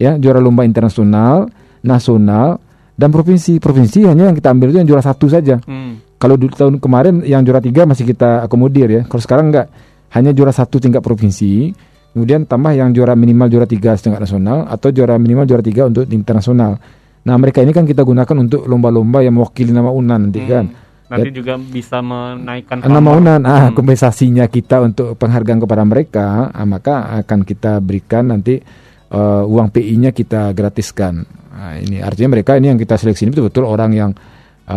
[0.03, 1.47] Ya, juara lomba internasional,
[1.81, 2.59] nasional,
[2.99, 3.63] dan provinsi.
[3.63, 5.63] Provinsi hanya yang kita ambil itu yang juara satu saja.
[5.63, 6.03] Hmm.
[6.19, 9.03] Kalau dulu tahun kemarin yang juara tiga masih kita akomodir ya.
[9.07, 9.71] Kalau sekarang enggak,
[10.17, 11.71] hanya juara satu tingkat provinsi,
[12.19, 16.09] kemudian tambah yang juara minimal juara tiga setingkat nasional atau juara minimal juara tiga untuk
[16.11, 16.83] internasional.
[17.23, 20.51] Nah mereka ini kan kita gunakan untuk lomba-lomba yang mewakili nama UNAN nanti Hmm.
[20.51, 20.65] kan.
[21.07, 23.19] Nanti juga bisa menaikkan Nama pamor.
[23.19, 23.75] UNAN, ah, Hmm.
[23.75, 28.59] kompensasinya kita untuk penghargaan kepada mereka, ah, maka akan kita berikan nanti
[29.07, 31.23] eh, uang PI-nya kita gratiskan.
[31.55, 34.11] Nah, ini artinya mereka ini yang kita seleksi ini betul-betul orang yang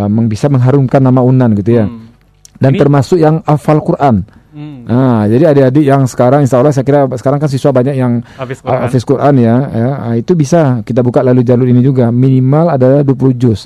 [0.05, 1.89] meng- bisa mengharumkan nama UNAN gitu ya.
[1.89, 2.13] Hmm.
[2.55, 4.21] Dan Ini- termasuk yang hafal Quran.
[4.53, 4.85] Hmm.
[4.85, 8.61] Nah, jadi adik-adik yang sekarang insya Allah saya kira sekarang kan siswa banyak yang Hafiz
[8.61, 8.89] uh, Quran.
[9.01, 13.33] Quran ya, ya ah, itu bisa kita buka lalu jalur ini juga minimal adalah 20
[13.33, 13.65] juz.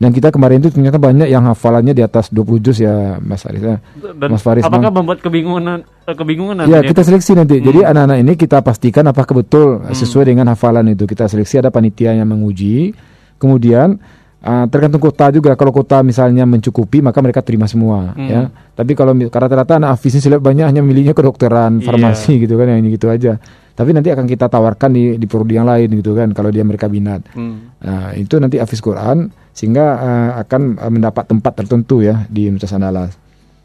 [0.00, 3.60] Dan kita kemarin itu ternyata banyak yang hafalannya di atas 20 juz ya Mas Aris.
[3.60, 3.76] ya.
[4.16, 7.60] Dan Mas Faris, apakah membuat kebingungan eh, kebingungan Ya kita seleksi nanti.
[7.60, 7.68] Hmm.
[7.68, 11.04] Jadi anak-anak ini kita pastikan apakah betul sesuai dengan hafalan itu.
[11.04, 12.96] Kita seleksi ada panitia yang menguji.
[13.36, 14.00] Kemudian
[14.40, 15.56] ah, tergantung kota juga.
[15.56, 18.12] Kalau kota misalnya mencukupi maka mereka terima semua.
[18.12, 18.28] Hmm.
[18.28, 18.42] Ya.
[18.74, 21.86] Tapi kalau karena rata-rata anak ini saya banyak hanya milihnya kedokteran, Iya.
[21.86, 23.36] farmasi gitu kan yang ini gitu aja.
[23.76, 26.84] Tapi nanti akan kita tawarkan di di prodi yang lain gitu kan kalau dia mereka
[26.88, 27.24] minat.
[27.32, 27.72] Hmm.
[27.80, 32.76] Nah, itu nanti Hafiz Quran sehingga eh, akan eh, mendapat tempat tertentu ya di Universitas
[32.76, 33.12] Andalas.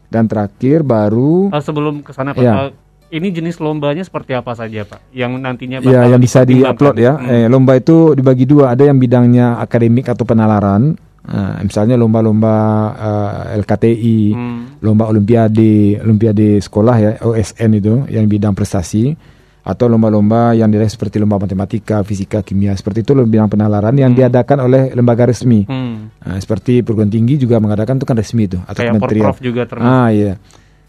[0.06, 2.70] Dan terakhir baru Eh, sebelum ke sana Pak, Ya.
[3.08, 5.10] Ini jenis lombanya seperti apa saja Pak?
[5.10, 7.12] Yang nantinya Ya, bakal yang bisa di-upload ya.
[7.14, 7.28] Hmm.
[7.28, 8.74] Eh, lomba itu dibagi dua.
[8.74, 10.98] Ada yang bidangnya akademik atau penalaran.
[11.26, 12.54] Nah, misalnya lomba-lomba
[12.94, 14.78] eh, LKTI, Hmm.
[14.78, 19.10] lomba olimpiade, olimpiade sekolah ya, OSN itu yang bidang prestasi
[19.66, 24.14] atau lomba-lomba yang dilihat seperti lomba matematika, fisika, kimia, seperti itu lomba bidang penalaran yang
[24.14, 25.66] diadakan oleh lembaga resmi.
[25.66, 26.14] Hmm.
[26.22, 29.24] Nah, seperti perguruan tinggi juga mengadakan itu kan resmi itu atau Kayak kementerian.
[29.26, 29.90] Porprov juga termasuk.
[29.90, 30.34] Ah iya.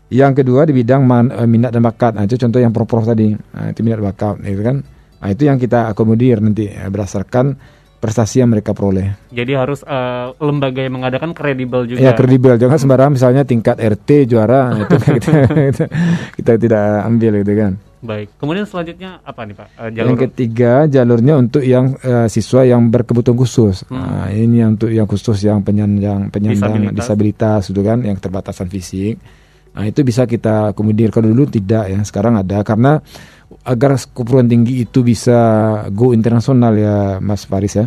[0.08, 2.16] Yang kedua di bidang man- eh, minat dan bakat.
[2.16, 3.36] Nah, itu contoh yang prof tadi.
[3.36, 4.80] Nah, itu minat bakat, itu kan.
[5.18, 7.58] Nah, itu yang kita akomodir nanti eh, berdasarkan
[7.98, 9.18] prestasi yang mereka peroleh.
[9.34, 12.00] Jadi harus eh, lembaga yang mengadakan kredibel juga.
[12.00, 15.32] Ya kredibel, jangan sembarang misalnya tingkat RT juara nah, itu kan kita,
[15.74, 15.86] kita,
[16.38, 17.74] kita tidak ambil gitu kan.
[17.98, 18.30] Baik.
[18.38, 19.68] Kemudian selanjutnya apa nih Pak?
[19.74, 23.82] Eh, jalur Yang ketiga jalurnya untuk yang eh, siswa yang berkebutuhan khusus.
[23.90, 23.98] Hmm.
[23.98, 26.96] Nah, ini yang untuk yang khusus yang penyandang penyandang Disabilitas.
[26.96, 29.18] disabilitas, itu kan yang keterbatasan fisik.
[29.78, 30.74] Nah, itu bisa kita.
[30.74, 32.98] Kalau dulu tidak ya, sekarang ada karena
[33.62, 35.38] agar keperluan tinggi itu bisa
[35.94, 37.86] go internasional ya Mas Faris ya.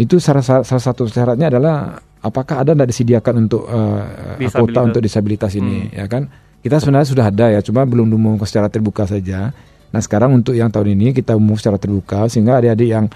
[0.00, 4.56] Itu salah, salah satu syaratnya adalah apakah ada tidak disediakan untuk Disabilitas.
[4.56, 6.24] kota untuk disabilitas ini ya kan?
[6.64, 9.52] Kita sebenarnya sudah ada ya, cuma belum diumumkan secara terbuka saja.
[9.92, 13.06] Nah sekarang untuk yang tahun ini kita umum secara terbuka sehingga adik-adik yang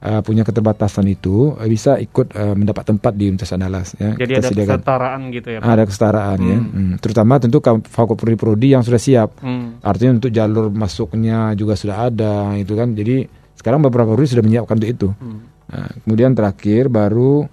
[0.00, 3.88] uh, punya keterbatasan itu uh, bisa ikut uh, mendapat tempat di Universitas Andalas.
[3.96, 4.16] Ya.
[4.16, 4.68] Jadi Kita ada sediakan.
[4.80, 5.68] kesetaraan gitu ya Pak.
[5.68, 6.70] Ada kesetaraan ya, Hmm.
[6.72, 6.92] Hmm.
[6.98, 9.40] terutama tentu fakultas prodi-prodi yang sudah siap.
[9.40, 9.78] Hmm.
[9.80, 12.92] Artinya untuk jalur masuknya juga sudah ada, itu kan.
[12.92, 13.24] Jadi
[13.54, 15.08] sekarang beberapa prodi sudah menyiapkan untuk itu.
[15.16, 15.40] Hmm.
[15.70, 17.46] Nah, kemudian terakhir baru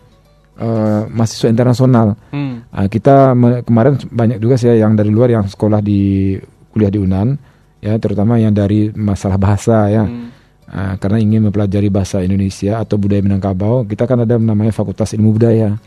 [0.57, 2.17] uh, mahasiswa internasional.
[2.33, 2.65] Hmm.
[2.73, 6.33] Ah, kita kemarin banyak juga sih yang dari luar yang sekolah di
[6.73, 7.37] kuliah di Unan,
[7.77, 10.05] ya terutama yang dari masalah bahasa ya.
[10.05, 10.33] Hmm.
[10.67, 15.31] Ah, karena ingin mempelajari bahasa Indonesia atau budaya Minangkabau, kita kan ada namanya Fakultas Ilmu
[15.31, 15.79] Budaya.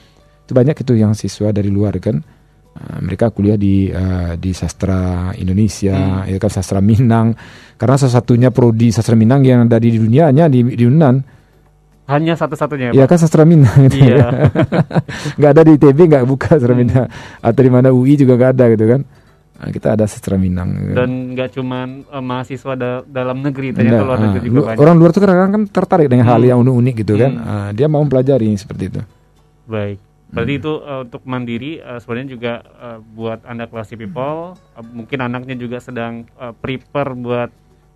[0.42, 2.16] Itu banyak itu yang siswa dari luar kan.
[2.72, 7.36] Ah, mereka kuliah di ah, di sastra Indonesia, ya kan sastra Minang.
[7.76, 11.20] Karena salah satunya prodi sastra Minang yang ada di dunia hanya di, di Unan.
[12.08, 13.14] Hanya satu-satunya Ya Pak.
[13.14, 14.16] kan sastra Minang gitu Iya.
[14.16, 14.28] ya.
[15.38, 16.80] nggak ada di ITB nggak buka sastra Hmm.
[16.82, 17.06] Minang
[17.38, 19.00] atau di mana UI juga nggak ada gitu kan.
[19.60, 20.72] Nah, kita ada sastra Minang.
[20.72, 20.96] gitu.
[20.96, 24.80] Dan nggak cuman eh, mahasiswa da- dalam negeri, ternyata luar ah, negeri juga lu- banyak.
[24.80, 26.48] orang luar tuh kadang-kadang kan tertarik dengan hal Hmm.
[26.48, 27.32] yang unik-unik gitu kan.
[27.34, 27.44] Hmm.
[27.46, 29.00] Ah, dia mau mempelajari seperti itu.
[29.66, 30.00] Baik.
[30.30, 30.60] Berarti Hmm.
[30.60, 35.54] itu eh, untuk mandiri eh, sebenarnya juga eh, buat Anda classy people, eh, mungkin anaknya
[35.54, 37.50] juga sedang eh, prepare buat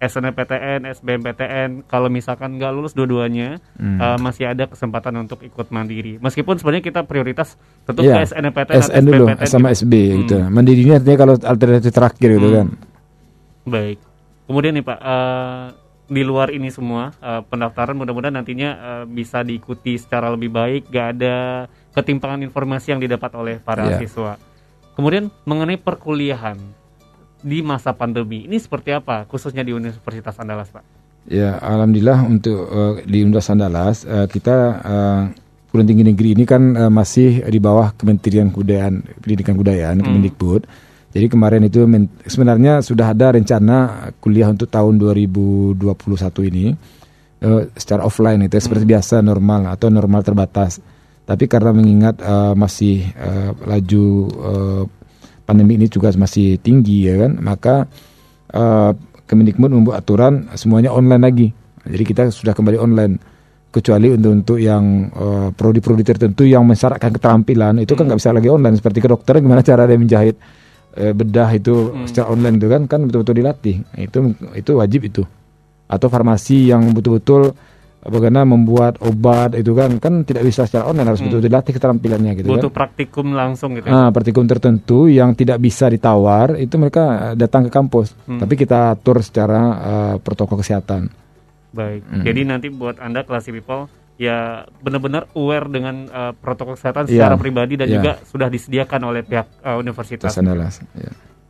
[0.04, 1.70] SNMPTN, SBMPTN.
[1.84, 3.96] Kalau misalkan nggak lulus dua-duanya, Hmm.
[3.96, 6.16] eh, masih ada kesempatan untuk ikut mandiri.
[6.18, 9.78] Meskipun sebenarnya kita prioritas tetap Iya, ke SNMPTN atau SN dulu SBMPTN sama gitu.
[9.80, 10.16] SB Hmm.
[10.20, 10.36] gitu.
[10.46, 12.56] Mandiri ini artinya kalau alternatif terakhir gitu Hmm.
[12.56, 12.68] kan.
[13.64, 13.98] Baik.
[14.44, 15.64] Kemudian nih Pak, eh,
[16.04, 21.06] di luar ini semua eh, pendaftaran mudah-mudahan nantinya eh, bisa diikuti secara lebih baik, gak
[21.16, 21.36] ada
[21.90, 24.04] ketimpangan informasi yang didapat oleh para Iya.
[24.04, 24.36] siswa.
[24.94, 26.54] Kemudian mengenai perkuliahan
[27.44, 30.84] di masa pandemi ini seperti apa, khususnya di Universitas Andalas Pak?
[31.28, 35.22] Ya, alhamdulillah untuk eh, di Universitas Andalas eh, kita eh,
[35.68, 40.06] perguruan tinggi negeri ini kan eh, masih di bawah Kementerian Kebudayaan Pendidikan Kebudayaan Hmm.
[40.08, 40.62] Kemendikbud.
[41.14, 41.86] Jadi kemarin itu
[42.26, 46.74] sebenarnya sudah ada rencana kuliah untuk tahun 2021 ini
[47.44, 50.82] eh, secara offline itu ya, seperti biasa normal atau normal terbatas.
[51.24, 54.82] Tapi karena mengingat eh, masih eh, laju eh,
[55.44, 57.74] pandemi ini juga masih tinggi ya kan, maka
[58.52, 58.92] eh,
[59.24, 61.48] Kemendikbud membuat aturan semuanya online lagi.
[61.84, 63.16] Jadi kita sudah kembali online
[63.72, 68.52] kecuali untuk untuk yang eh, prodi-prodi tertentu yang mensyaratkan keterampilan itu kan nggak bisa lagi
[68.52, 70.36] online seperti kedokteran gimana cara dia menjahit
[70.94, 73.76] eh, bedah itu secara online itu kan kan betul-betul dilatih.
[73.96, 74.18] Itu
[74.54, 75.22] itu wajib itu.
[75.88, 77.56] Atau farmasi yang betul-betul
[78.04, 82.46] bagaimana membuat obat itu kan kan tidak bisa secara online harus betul-betul dilatih keterampilannya gitu
[82.48, 82.76] Butuh kan.
[82.84, 83.88] praktikum langsung gitu.
[83.88, 83.92] ya.
[83.92, 88.12] Ah, praktikum tertentu yang tidak bisa ditawar itu mereka datang ke kampus.
[88.24, 91.08] Tapi kita atur secara eh, protokol kesehatan.
[91.74, 92.06] Baik.
[92.06, 92.22] Hmm.
[92.22, 97.18] Jadi nanti buat Anda classy people ya benar-benar aware dengan uh, protokol kesehatan Iya.
[97.26, 97.94] secara pribadi dan Iya.
[97.98, 100.30] juga sudah disediakan oleh pihak uh, universitas.
[100.30, 100.78] Tas andalas.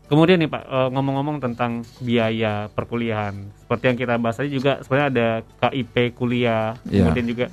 [0.05, 3.35] Kemudian nih Pak, uh, ngomong-ngomong tentang biaya perkuliahan.
[3.57, 5.27] Seperti yang kita bahas tadi juga sebenarnya ada
[5.65, 7.09] KIP kuliah, Iya.
[7.09, 7.47] kemudian juga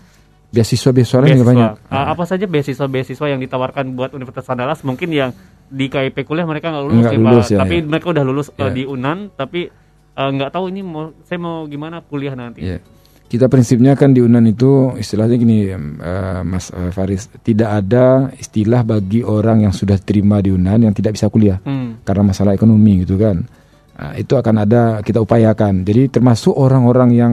[0.51, 1.69] Beasiswa-beasiswa juga banyak.
[1.87, 4.83] Uh, apa saja beasiswa-beasiswa yang ditawarkan buat Universitas Andalas?
[4.83, 5.31] Mungkin yang
[5.71, 7.23] di KIP kuliah mereka nggak lulus, Nggak Pak.
[7.23, 7.87] lulus, ya, tapi ya.
[7.87, 8.75] mereka udah lulus uh, Ya.
[8.75, 9.71] di Unan, tapi
[10.11, 12.67] uh, nggak tahu ini mau saya mau gimana kuliah nanti.
[12.67, 12.83] Ya.
[13.31, 18.83] Kita prinsipnya kan di Unan itu istilahnya gini, eh, Mas eh, Faris, tidak ada istilah
[18.83, 22.03] bagi orang yang sudah terima di Unan yang tidak bisa kuliah Hmm.
[22.03, 23.47] karena masalah ekonomi gitu kan.
[23.95, 25.87] Nah, itu akan ada kita upayakan.
[25.87, 27.31] Jadi termasuk orang-orang yang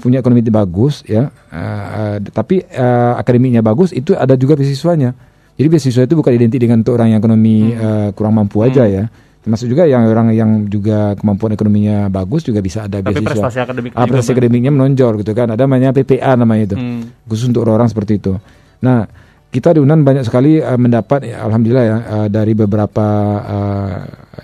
[0.00, 5.12] punya ekonomi yang bagus ya, eh, tapi eh, akademiknya bagus itu ada juga beasiswanya.
[5.60, 9.04] Jadi beasiswa itu bukan identik dengan untuk orang yang ekonomi eh, kurang mampu aja ya.
[9.40, 13.28] Termasuk juga yang orang yang juga kemampuan ekonominya bagus juga bisa ada Tapi beasiswa.
[13.32, 15.48] prestasi akademik Ah, prestasi akademiknya menonjol gitu kan.
[15.48, 16.76] Ada namanya PPA namanya itu.
[16.76, 17.08] Hmm.
[17.24, 18.36] Khusus untuk orang-orang seperti itu.
[18.84, 19.08] Nah,
[19.50, 23.06] kita di Unan banyak sekali eh, mendapat ya, alhamdulillah ya eh, dari beberapa
[23.40, 23.96] eh,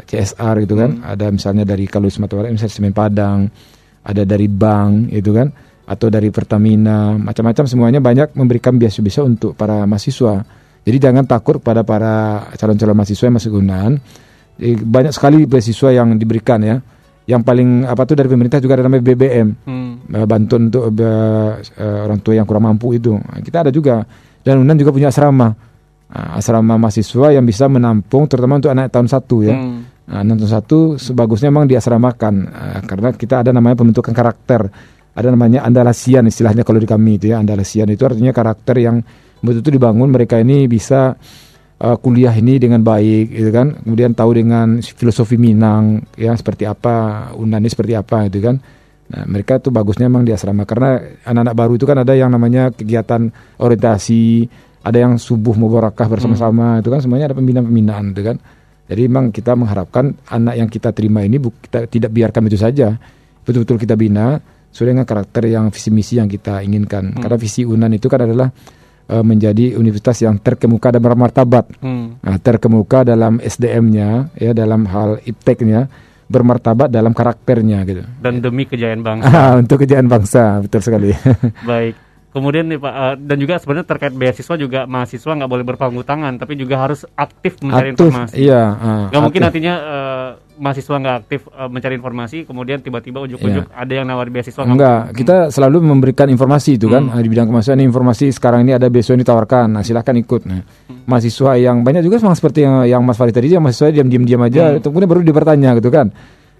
[0.08, 1.04] CSR gitu kan.
[1.04, 3.52] Ada misalnya dari kalau Sumatera Barat misalnya Semen Padang,
[4.00, 5.52] ada dari bank itu kan
[5.86, 10.42] atau dari Pertamina, macam-macam semuanya banyak memberikan beasiswa untuk para mahasiswa.
[10.82, 14.00] Jadi jangan takut pada para calon-calon mahasiswa yang masuk Unan.
[14.56, 16.76] Eh, Banyak sekali beasiswa yang diberikan ya.
[17.26, 19.94] Yang paling apa tuh dari pemerintah juga ada namanya BBM Hmm.
[20.08, 21.52] eh, bantuan untuk eh,
[22.06, 23.18] orang tua yang kurang mampu itu.
[23.18, 24.06] Nah, kita ada juga
[24.40, 25.50] dan Unan juga punya asrama.
[26.06, 29.58] Nah, asrama mahasiswa yang bisa menampung terutama untuk anak tahun satu ya.
[29.58, 29.82] Hmm.
[30.06, 34.70] Nah, anak tahun satu sebagusnya memang diasramakan Eh, karena kita ada namanya pembentukan karakter.
[35.16, 37.42] Ada namanya andalasian istilahnya kalau di kami itu ya.
[37.42, 39.02] Andalasian itu artinya karakter yang
[39.42, 41.18] betul-betul dibangun mereka ini bisa
[41.80, 43.76] eh, kuliah ini dengan baik gitu kan.
[43.82, 48.56] Kemudian tahu dengan filosofi Minang ya seperti apa, Unan ini seperti apa gitu kan.
[49.06, 52.74] Nah, mereka tuh bagusnya memang di asrama karena anak-anak baru itu kan ada yang namanya
[52.74, 53.30] kegiatan
[53.62, 54.50] orientasi,
[54.82, 58.36] ada yang subuh mubarakah bersama-sama itu kan semuanya ada pembinaan-pembinaan itu kan.
[58.86, 62.94] Jadi memang kita mengharapkan anak yang kita terima ini bu- kita tidak biarkan itu saja.
[63.46, 64.38] Betul-betul kita bina
[64.70, 67.14] sesuai dengan karakter yang visi misi yang kita inginkan.
[67.18, 68.50] Karena visi Unan itu kan adalah
[69.06, 71.78] eh, menjadi universitas yang terkemuka dan bermartabat.
[71.78, 72.18] Hmm.
[72.18, 75.86] Nah, terkemuka dalam SDM-nya, ya dalam hal ipteknya,
[76.26, 78.02] bermartabat dalam karakternya gitu.
[78.18, 79.30] Dan demi kejayaan bangsa.
[79.30, 81.14] Ah, untuk kejayaan bangsa, betul sekali.
[81.70, 81.94] Baik.
[82.30, 86.36] Kemudian nih Pak, eh, dan juga sebenarnya terkait beasiswa juga mahasiswa nggak boleh berpangku tangan,
[86.36, 88.34] tapi juga harus aktif mencari Aktif, informasi.
[88.36, 88.62] iya.
[88.76, 93.92] ah, Gak mungkin nantinya eh, mahasiswa nggak aktif eh, mencari informasi, kemudian tiba-tiba ujuk-ujuk ada
[93.92, 94.72] yang nawar beasiswa nggak.
[94.72, 97.20] Enggak, kita selalu memberikan informasi itu kan Hmm.
[97.20, 99.66] di bidang kemanusiaan ini informasi sekarang ini ada beasiswa yang ditawarkan.
[99.68, 100.42] Nah, silahkan ikut.
[100.48, 101.04] Nah, Hmm.
[101.04, 104.74] mahasiswa yang banyak juga memang seperti yang, yang Mas Farid tadi, yang mahasiswa diam-diam aja,
[104.74, 104.80] Hmm.
[104.80, 106.08] kemudian baru dipertanya gitu kan.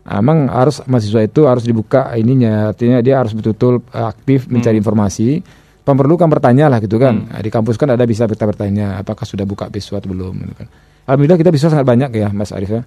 [0.07, 5.42] Nah, emang harus mahasiswa itu harus dibuka ininya, artinya dia harus betul-betul aktif mencari informasi.
[5.86, 7.30] Perlu kan bertanya lah gitu kan.
[7.30, 10.55] Nah, di kampus kan ada bisa kita bertanya apakah sudah buka beasiswa atau belum gitu
[10.59, 10.66] kan.
[11.07, 12.82] Alhamdulillah kita beasiswa sangat banyak ya Mas Arif ya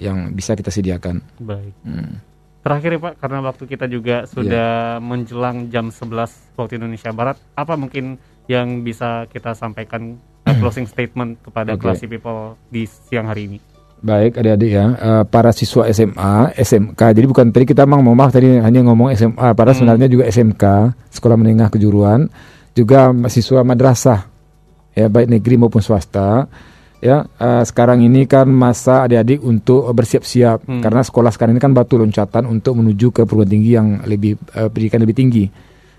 [0.00, 1.20] yang bisa kita sediakan.
[1.38, 1.76] Baik.
[1.84, 2.24] Hmm.
[2.60, 7.72] Terakhir ya Pak, karena waktu kita juga sudah menjelang jam 11 waktu Indonesia Barat, apa
[7.76, 11.88] mungkin yang bisa kita sampaikan eh, closing statement kepada Oke.
[11.88, 13.58] classy people di siang hari ini?
[14.00, 17.00] Baik adik-adik ya, eh, para siswa SMA, SMK.
[17.00, 20.64] Jadi bukan tadi kita memang mau maaf tadi hanya ngomong SMA, padahal sebenarnya juga SMK,
[21.12, 22.28] Sekolah Menengah Kejuruan,
[22.76, 24.28] juga siswa madrasah,
[24.92, 26.44] ya baik negeri maupun swasta.
[27.00, 31.96] Ya, eh, sekarang ini kan masa adik-adik untuk bersiap-siap karena sekolah sekarang ini kan batu
[31.96, 35.44] loncatan untuk menuju ke perguruan tinggi yang lebih eh, pendidikan lebih tinggi.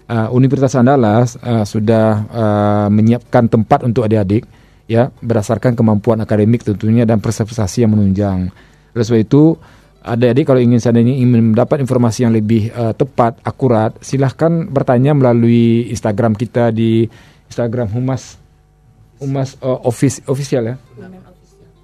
[0.05, 4.45] Eh, Universitas Andalas eh, sudah eh, menyiapkan tempat untuk adik-adik
[4.85, 8.53] ya berdasarkan kemampuan akademik tentunya dan prestasi yang menunjang.
[8.93, 9.57] Oleh sebab itu
[10.03, 15.89] adik-adik kalau ingin seandainya ingin mendapat informasi yang lebih eh, tepat, akurat, silahkan bertanya melalui
[15.89, 17.09] Instagram kita di
[17.49, 18.40] Instagram Humas
[19.21, 20.75] Humas eh, office official ya.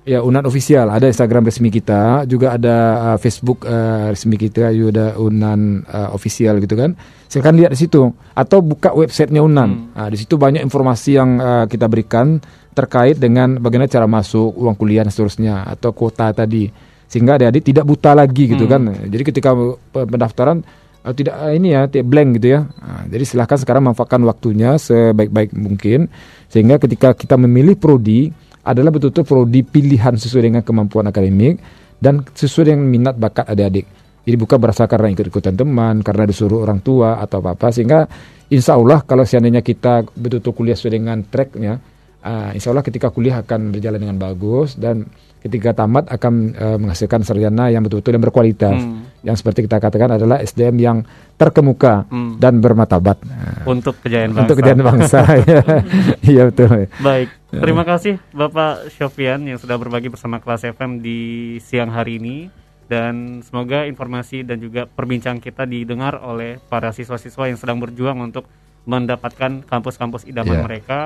[0.08, 2.76] Ya, Unan official ada Instagram resmi kita, juga ada
[3.12, 6.96] uh, Facebook uh, resmi kita, juga ada Unan uh, official gitu kan.
[7.28, 9.92] Silakan lihat di situ atau buka websitenya Unan.
[9.92, 12.40] Nah, di situ banyak informasi yang uh, kita berikan
[12.72, 16.72] terkait dengan bagaimana cara masuk, uang kuliah dan seterusnya atau kuota tadi.
[17.12, 18.88] Sehingga adik-adik tidak buta lagi gitu kan.
[19.12, 19.52] Jadi ketika
[19.92, 20.64] pe- pendaftaran
[21.04, 22.60] uh, tidak uh, ini ya tidak blank gitu ya.
[22.64, 26.08] Nah, jadi silahkan sekarang manfaatkan waktunya sebaik-baik mungkin
[26.48, 28.32] sehingga ketika kita memilih prodi
[28.68, 31.60] adalah betul-betul prodi pilihan sesuai dengan kemampuan akademik
[32.04, 33.88] dan sesuai dengan minat bakat adik-adik.
[34.28, 37.72] Jadi bukan berasal karena ikut-ikutan teman, karena disuruh orang tua atau apa-apa.
[37.72, 38.04] Sehingga
[38.52, 41.80] insya Allah kalau seandainya kita betul-betul kuliah sesuai dengan tracknya,
[42.28, 45.08] uh, insya Allah ketika kuliah akan berjalan dengan bagus dan
[45.40, 48.76] ketika tamat akan uh, menghasilkan sarjana yang betul-betul yang berkualitas.
[48.76, 49.07] Hmm.
[49.26, 50.98] Yang seperti kita katakan adalah SDM yang
[51.38, 52.38] terkemuka hmm.
[52.38, 53.18] dan bermatabat.
[53.66, 54.42] Untuk kejayaan bangsa.
[54.46, 55.20] Untuk kejayaan bangsa.
[56.28, 56.92] Iya betul.
[57.02, 57.30] Baik.
[57.48, 62.52] Terima kasih Bapak Syofian yang sudah berbagi bersama kelas FM di siang hari ini
[62.88, 68.48] dan semoga informasi dan juga perbincangan kita didengar oleh para siswa-siswa yang sedang berjuang untuk
[68.88, 70.66] mendapatkan kampus-kampus idaman yeah.
[70.66, 71.02] mereka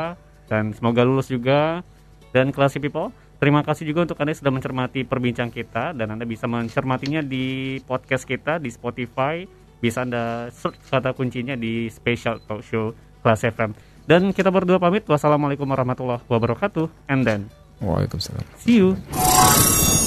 [0.45, 1.81] dan semoga lulus juga
[2.29, 3.09] dan kelas people
[3.41, 7.81] terima kasih juga untuk anda yang sudah mencermati perbincangan kita dan anda bisa mencermatinya di
[7.83, 9.41] podcast kita di Spotify
[9.81, 12.93] bisa anda search kata kuncinya di special talk show
[13.25, 13.73] kelas FM
[14.05, 17.49] dan kita berdua pamit wassalamualaikum warahmatullahi wabarakatuh and then
[17.81, 18.45] Waalaikumsalam.
[18.61, 18.93] See you.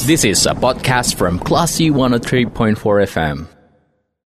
[0.07, 2.79] This is a podcast from Classy 103.4
[3.11, 3.54] FM.